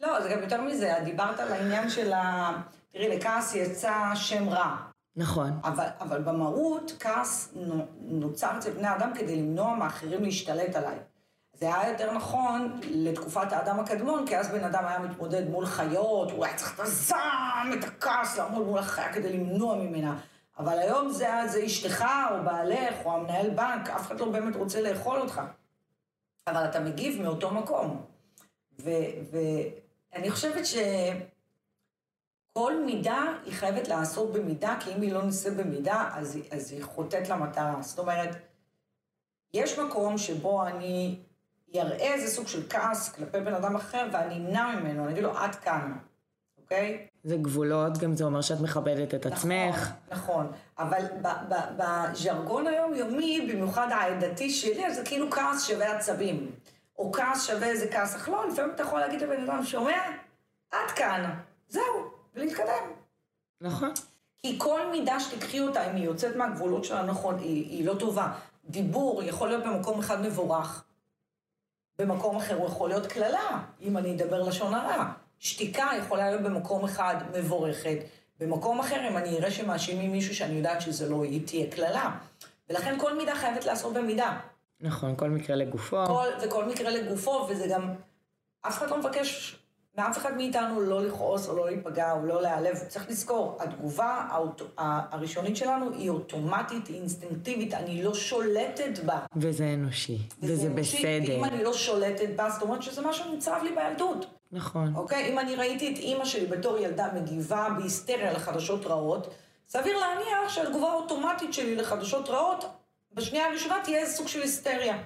לא, 0.00 0.22
זה 0.22 0.28
גם 0.28 0.42
יותר 0.42 0.60
מזה, 0.60 0.92
דיברת 1.04 1.40
על 1.40 1.52
העניין 1.52 1.90
של 1.90 2.12
ה... 2.12 2.52
תראי, 2.92 3.16
לכעס 3.16 3.54
יצא 3.54 3.94
שם 4.14 4.48
רע. 4.48 4.76
נכון. 5.16 5.58
אבל, 5.64 5.86
אבל 6.00 6.22
במהות, 6.22 6.92
כעס 7.00 7.52
נו- 7.56 7.86
נוצר 8.00 8.58
אצל 8.58 8.70
בני 8.70 8.94
אדם 8.94 9.12
כדי 9.14 9.36
למנוע 9.36 9.74
מאחרים 9.74 10.22
להשתלט 10.22 10.76
עליי. 10.76 10.98
זה 11.52 11.74
היה 11.74 11.90
יותר 11.90 12.12
נכון 12.12 12.80
לתקופת 12.90 13.52
האדם 13.52 13.80
הקדמון, 13.80 14.26
כי 14.26 14.38
אז 14.38 14.48
בן 14.48 14.64
אדם 14.64 14.86
היה 14.86 14.98
מתמודד 14.98 15.48
מול 15.48 15.66
חיות, 15.66 16.30
הוא 16.30 16.44
היה 16.44 16.56
צריך 16.56 16.74
את 16.74 16.80
הזעם, 16.80 17.72
את 17.78 17.84
הכעס, 17.84 18.38
לעמוד 18.38 18.66
מול 18.66 18.78
החיה 18.78 19.12
כדי 19.12 19.32
למנוע 19.32 19.76
ממנה. 19.76 20.18
אבל 20.58 20.78
היום 20.78 21.10
זה, 21.10 21.28
זה 21.46 21.66
אשתך, 21.66 22.04
או 22.30 22.44
בעלך, 22.44 22.94
או 23.04 23.12
המנהל 23.14 23.50
בנק, 23.50 23.90
אף 23.90 24.06
אחד 24.06 24.20
לא 24.20 24.30
באמת 24.30 24.56
רוצה 24.56 24.80
לאכול 24.82 25.20
אותך. 25.20 25.40
אבל 26.46 26.64
אתה 26.64 26.80
מגיב 26.80 27.22
מאותו 27.22 27.50
מקום. 27.50 28.02
ואני 28.78 30.30
חושבת 30.30 30.66
שכל 32.54 32.84
מידה 32.86 33.22
היא 33.44 33.52
חייבת 33.52 33.88
לעשות 33.88 34.32
במידה, 34.32 34.76
כי 34.80 34.94
אם 34.94 35.02
היא 35.02 35.12
לא 35.12 35.22
נעשית 35.22 35.56
במידה, 35.56 36.10
אז, 36.14 36.38
אז 36.50 36.72
היא 36.72 36.84
חוטאת 36.84 37.28
למטרה. 37.28 37.76
זאת 37.80 37.98
אומרת, 37.98 38.36
יש 39.54 39.78
מקום 39.78 40.18
שבו 40.18 40.66
אני 40.66 41.18
אראה 41.76 42.14
איזה 42.14 42.34
סוג 42.34 42.46
של 42.46 42.62
כעס 42.70 43.12
כלפי 43.12 43.40
בן 43.40 43.54
אדם 43.54 43.76
אחר, 43.76 44.08
ואני 44.12 44.36
אמנע 44.36 44.66
ממנו, 44.76 45.04
אני 45.04 45.12
אגיד 45.12 45.22
לו, 45.22 45.38
עד 45.38 45.54
כאן, 45.54 45.96
אוקיי? 46.62 47.06
זה 47.24 47.36
גבולות, 47.36 47.98
גם 47.98 48.16
זה 48.16 48.24
אומר 48.24 48.40
שאת 48.40 48.60
מכבדת 48.60 49.14
את 49.14 49.26
עצמך. 49.26 49.92
נכון, 50.10 50.46
נכון. 50.46 50.52
אבל 50.78 51.04
בז'רגון 51.76 52.66
היומיומי, 52.66 53.48
במיוחד 53.52 53.88
העדתי 53.90 54.50
שלי, 54.50 54.94
זה 54.94 55.04
כאילו 55.04 55.30
כעס 55.30 55.66
שווה 55.66 55.96
עצבים. 55.96 56.50
או 56.98 57.12
כעס 57.12 57.46
שווה 57.46 57.66
איזה 57.66 57.86
כעס 57.92 58.16
אך 58.16 58.28
לא, 58.28 58.48
לפעמים 58.48 58.74
אתה 58.74 58.82
יכול 58.82 59.00
להגיד 59.00 59.22
לבן 59.22 59.42
אדם, 59.42 59.64
שומע? 59.64 59.98
עד 60.70 60.90
כאן. 60.96 61.34
זהו, 61.68 62.13
ולהתקדם. 62.34 62.92
נכון. 63.60 63.92
כי 64.38 64.58
כל 64.58 64.90
מידה 64.90 65.20
שתקחי 65.20 65.60
אותה, 65.60 65.90
אם 65.90 65.96
היא 65.96 66.04
יוצאת 66.04 66.36
מהגבולות 66.36 66.84
שלה 66.84 67.02
נכון, 67.02 67.38
היא, 67.38 67.70
היא 67.70 67.86
לא 67.86 67.94
טובה. 67.94 68.32
דיבור 68.64 69.22
יכול 69.22 69.48
להיות 69.48 69.64
במקום 69.64 69.98
אחד 69.98 70.22
מבורך, 70.22 70.84
במקום 71.98 72.36
אחר 72.36 72.54
הוא 72.54 72.66
יכול 72.66 72.88
להיות 72.88 73.06
קללה, 73.06 73.64
אם 73.80 73.96
אני 73.96 74.14
אדבר 74.14 74.42
לשון 74.42 74.74
הרע. 74.74 75.12
שתיקה 75.38 75.90
יכולה 75.98 76.30
להיות 76.30 76.42
במקום 76.42 76.84
אחד 76.84 77.14
מבורכת, 77.34 77.96
במקום 78.40 78.80
אחר, 78.80 79.08
אם 79.10 79.16
אני 79.16 79.38
אראה 79.38 79.50
שמאשימים 79.50 80.12
מישהו 80.12 80.34
שאני 80.34 80.54
יודעת 80.54 80.80
שזה 80.80 81.08
לא 81.08 81.24
היא, 81.24 81.46
תהיה 81.46 81.70
קללה. 81.70 82.16
ולכן 82.68 82.98
כל 82.98 83.16
מידה 83.16 83.34
חייבת 83.34 83.64
לעשות 83.64 83.94
במידה. 83.94 84.40
נכון, 84.80 85.16
כל 85.16 85.30
מקרה 85.30 85.56
לגופו. 85.56 86.06
כל, 86.06 86.28
וכל 86.42 86.64
מקרה 86.64 86.90
לגופו, 86.90 87.46
וזה 87.50 87.66
גם, 87.66 87.94
אף 88.62 88.78
אחד 88.78 88.90
לא 88.90 88.98
מבקש 88.98 89.58
מאף 89.98 90.18
אחד 90.18 90.36
מאיתנו 90.36 90.80
לא 90.80 91.02
לכעוס 91.02 91.48
או 91.48 91.56
לא 91.56 91.66
להיפגע 91.66 92.12
או 92.12 92.26
לא 92.26 92.42
להיעלב. 92.42 92.78
צריך 92.88 93.10
לזכור, 93.10 93.56
התגובה 93.60 94.26
האוט... 94.30 94.62
הראשונית 94.76 95.56
שלנו 95.56 95.92
היא 95.92 96.10
אוטומטית, 96.10 96.86
היא 96.86 97.00
אינסטינקטיבית, 97.00 97.74
אני 97.74 98.02
לא 98.02 98.14
שולטת 98.14 98.98
בה. 99.04 99.18
וזה 99.36 99.74
אנושי. 99.74 100.18
וזה 100.42 100.66
אנושי, 100.66 100.98
בסדר. 100.98 101.32
ואם 101.34 101.44
אני 101.44 101.64
לא 101.64 101.72
שולטת 101.72 102.28
בה, 102.36 102.50
זאת 102.50 102.62
אומרת 102.62 102.82
שזה 102.82 103.02
משהו 103.02 103.24
שנצרב 103.24 103.62
לי 103.62 103.70
בילדות. 103.74 104.26
נכון. 104.52 104.92
אוקיי? 104.96 105.32
אם 105.32 105.38
אני 105.38 105.56
ראיתי 105.56 105.92
את 105.92 105.98
אימא 105.98 106.24
שלי 106.24 106.46
בתור 106.46 106.78
ילדה 106.78 107.08
מגיבה 107.14 107.68
בהיסטריה 107.78 108.32
לחדשות 108.32 108.86
רעות, 108.86 109.34
סביר 109.68 109.98
להניח 109.98 110.48
שהתגובה 110.48 110.88
האוטומטית 110.88 111.54
שלי 111.54 111.76
לחדשות 111.76 112.28
רעות, 112.28 112.64
בשנייה 113.12 113.46
הראשונה 113.46 113.76
תהיה 113.84 113.98
איזה 113.98 114.12
סוג 114.12 114.28
של 114.28 114.42
היסטריה. 114.42 114.96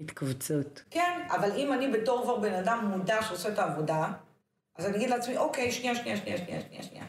התכווצות. 0.00 0.82
כן, 0.90 1.26
אבל 1.30 1.52
אם 1.56 1.72
אני 1.72 1.88
בתור 1.88 2.22
כבר 2.22 2.36
בן 2.36 2.54
אדם 2.54 2.92
מודע 2.96 3.22
שעושה 3.22 3.48
את 3.48 3.58
העבודה, 3.58 4.12
אז 4.76 4.86
אני 4.86 4.96
אגיד 4.96 5.10
לעצמי, 5.10 5.36
אוקיי, 5.36 5.72
שנייה, 5.72 5.94
שנייה, 5.94 6.16
שנייה, 6.16 6.38
שנייה, 6.38 6.60
שנייה, 6.60 6.82
שנייה. 6.82 7.04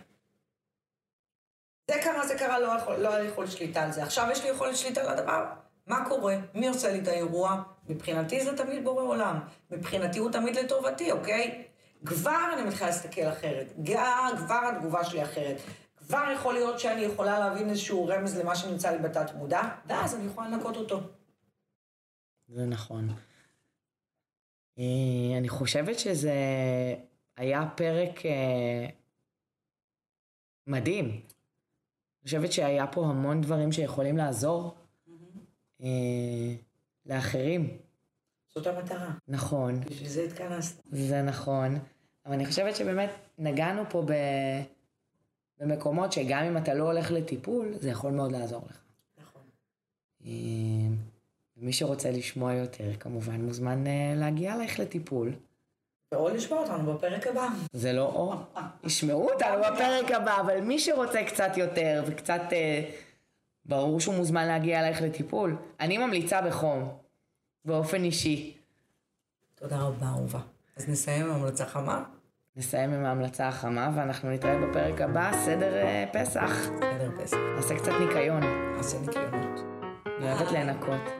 זה 1.91 1.95
קרה, 2.03 2.27
זה 2.27 2.35
קרה, 2.35 2.59
לא 2.59 2.67
יכול, 2.67 2.95
לא 2.95 3.13
היה 3.13 3.19
לי 3.19 3.47
שליטה 3.47 3.83
על 3.83 3.91
זה. 3.91 4.03
עכשיו 4.03 4.27
יש 4.31 4.43
לי 4.43 4.49
יכולת 4.49 4.77
שליטה 4.77 5.01
על 5.01 5.07
הדבר. 5.07 5.45
מה 5.87 6.05
קורה? 6.09 6.35
מי 6.53 6.67
עושה 6.67 6.91
לי 6.91 6.99
את 6.99 7.07
האירוע? 7.07 7.61
מבחינתי 7.89 8.43
זה 8.43 8.57
תמיד 8.57 8.83
בורא 8.83 9.03
עולם. 9.03 9.39
מבחינתי 9.71 10.19
הוא 10.19 10.31
תמיד 10.31 10.55
לטובתי, 10.55 11.11
אוקיי? 11.11 11.63
כבר 12.05 12.49
אני 12.53 12.61
מתחילה 12.61 12.89
להסתכל 12.89 13.21
אחרת. 13.21 13.73
כבר 14.37 14.69
התגובה 14.69 15.03
שלי 15.03 15.23
אחרת. 15.23 15.57
כבר 15.97 16.23
יכול 16.33 16.53
להיות 16.53 16.79
שאני 16.79 17.01
יכולה 17.01 17.39
להבין 17.39 17.69
איזשהו 17.69 18.07
רמז 18.07 18.37
למה 18.37 18.55
שנמצא 18.55 18.91
לי 18.91 18.97
בתת 18.97 19.33
מודע, 19.35 19.61
ואז 19.85 20.15
אני 20.15 20.25
יכולה 20.25 20.47
לנקות 20.47 20.77
אותו. 20.77 21.01
זה 22.49 22.65
נכון. 22.65 23.09
אה, 24.77 25.37
אני 25.37 25.49
חושבת 25.49 25.99
שזה 25.99 26.33
היה 27.37 27.69
פרק 27.75 28.25
אה, 28.25 28.87
מדהים. 30.67 31.05
אני 31.05 32.23
חושבת 32.23 32.51
שהיה 32.51 32.87
פה 32.87 33.05
המון 33.05 33.41
דברים 33.41 33.71
שיכולים 33.71 34.17
לעזור 34.17 34.75
mm-hmm. 35.07 35.83
לאחרים. 37.05 37.77
זאת 38.55 38.67
המטרה. 38.67 39.11
נכון. 39.27 39.79
בשביל 39.79 40.09
זה 40.09 40.23
התכנסת. 40.23 40.81
זה 40.91 41.21
נכון. 41.21 41.79
אבל 42.25 42.33
אני 42.33 42.45
חושבת 42.45 42.75
שבאמת 42.75 43.09
נגענו 43.37 43.83
פה 43.89 44.03
ב... 44.07 44.13
במקומות 45.59 46.11
שגם 46.11 46.43
אם 46.43 46.57
אתה 46.57 46.73
לא 46.73 46.83
הולך 46.83 47.11
לטיפול, 47.11 47.73
זה 47.79 47.89
יכול 47.89 48.11
מאוד 48.11 48.31
לעזור 48.31 48.61
לך. 48.69 48.83
נכון. 49.17 49.41
מי 51.61 51.73
שרוצה 51.73 52.11
לשמוע 52.11 52.53
יותר, 52.53 52.95
כמובן 52.99 53.41
מוזמן 53.41 53.87
אה, 53.87 54.13
להגיע 54.15 54.55
אלייך 54.55 54.79
לטיפול. 54.79 55.33
או 56.15 56.29
לשמוע 56.29 56.59
אותנו 56.59 56.93
בפרק 56.93 57.27
הבא. 57.27 57.47
זה 57.73 57.93
לא 57.93 58.05
או, 58.05 58.33
ישמעו 58.83 59.29
אותנו 59.29 59.57
בפרק 59.59 60.11
הבא, 60.11 60.41
אבל 60.41 60.61
מי 60.61 60.79
שרוצה 60.79 61.23
קצת 61.23 61.57
יותר 61.57 62.03
וקצת, 62.07 62.41
אה, 62.51 62.89
ברור 63.65 63.99
שהוא 63.99 64.15
מוזמן 64.15 64.47
להגיע 64.47 64.79
אלייך 64.79 65.01
לטיפול. 65.01 65.55
אני 65.79 65.97
ממליצה 65.97 66.41
בחום, 66.41 66.89
באופן 67.65 68.03
אישי. 68.03 68.57
תודה 69.55 69.79
רבה, 69.79 70.07
אהובה. 70.07 70.39
אז 70.77 70.89
נסיים 70.89 71.25
עם 71.25 71.31
המלצה 71.31 71.65
חמה? 71.65 72.03
נסיים 72.55 72.93
עם 72.93 73.05
ההמלצה 73.05 73.47
החמה, 73.47 73.91
ואנחנו 73.95 74.31
נתראה 74.31 74.67
בפרק 74.67 75.01
הבא, 75.01 75.31
סדר 75.45 75.73
אה, 75.73 76.05
פסח. 76.13 76.51
סדר 76.77 77.11
פסח. 77.23 77.37
נעשה 77.55 77.75
קצת 77.75 77.91
ניקיון. 77.99 78.43
נעשה 78.77 78.99
ניקיונות. 78.99 79.59
אני 80.17 80.31
אוהבת 80.31 80.51
לנקות. 80.51 81.18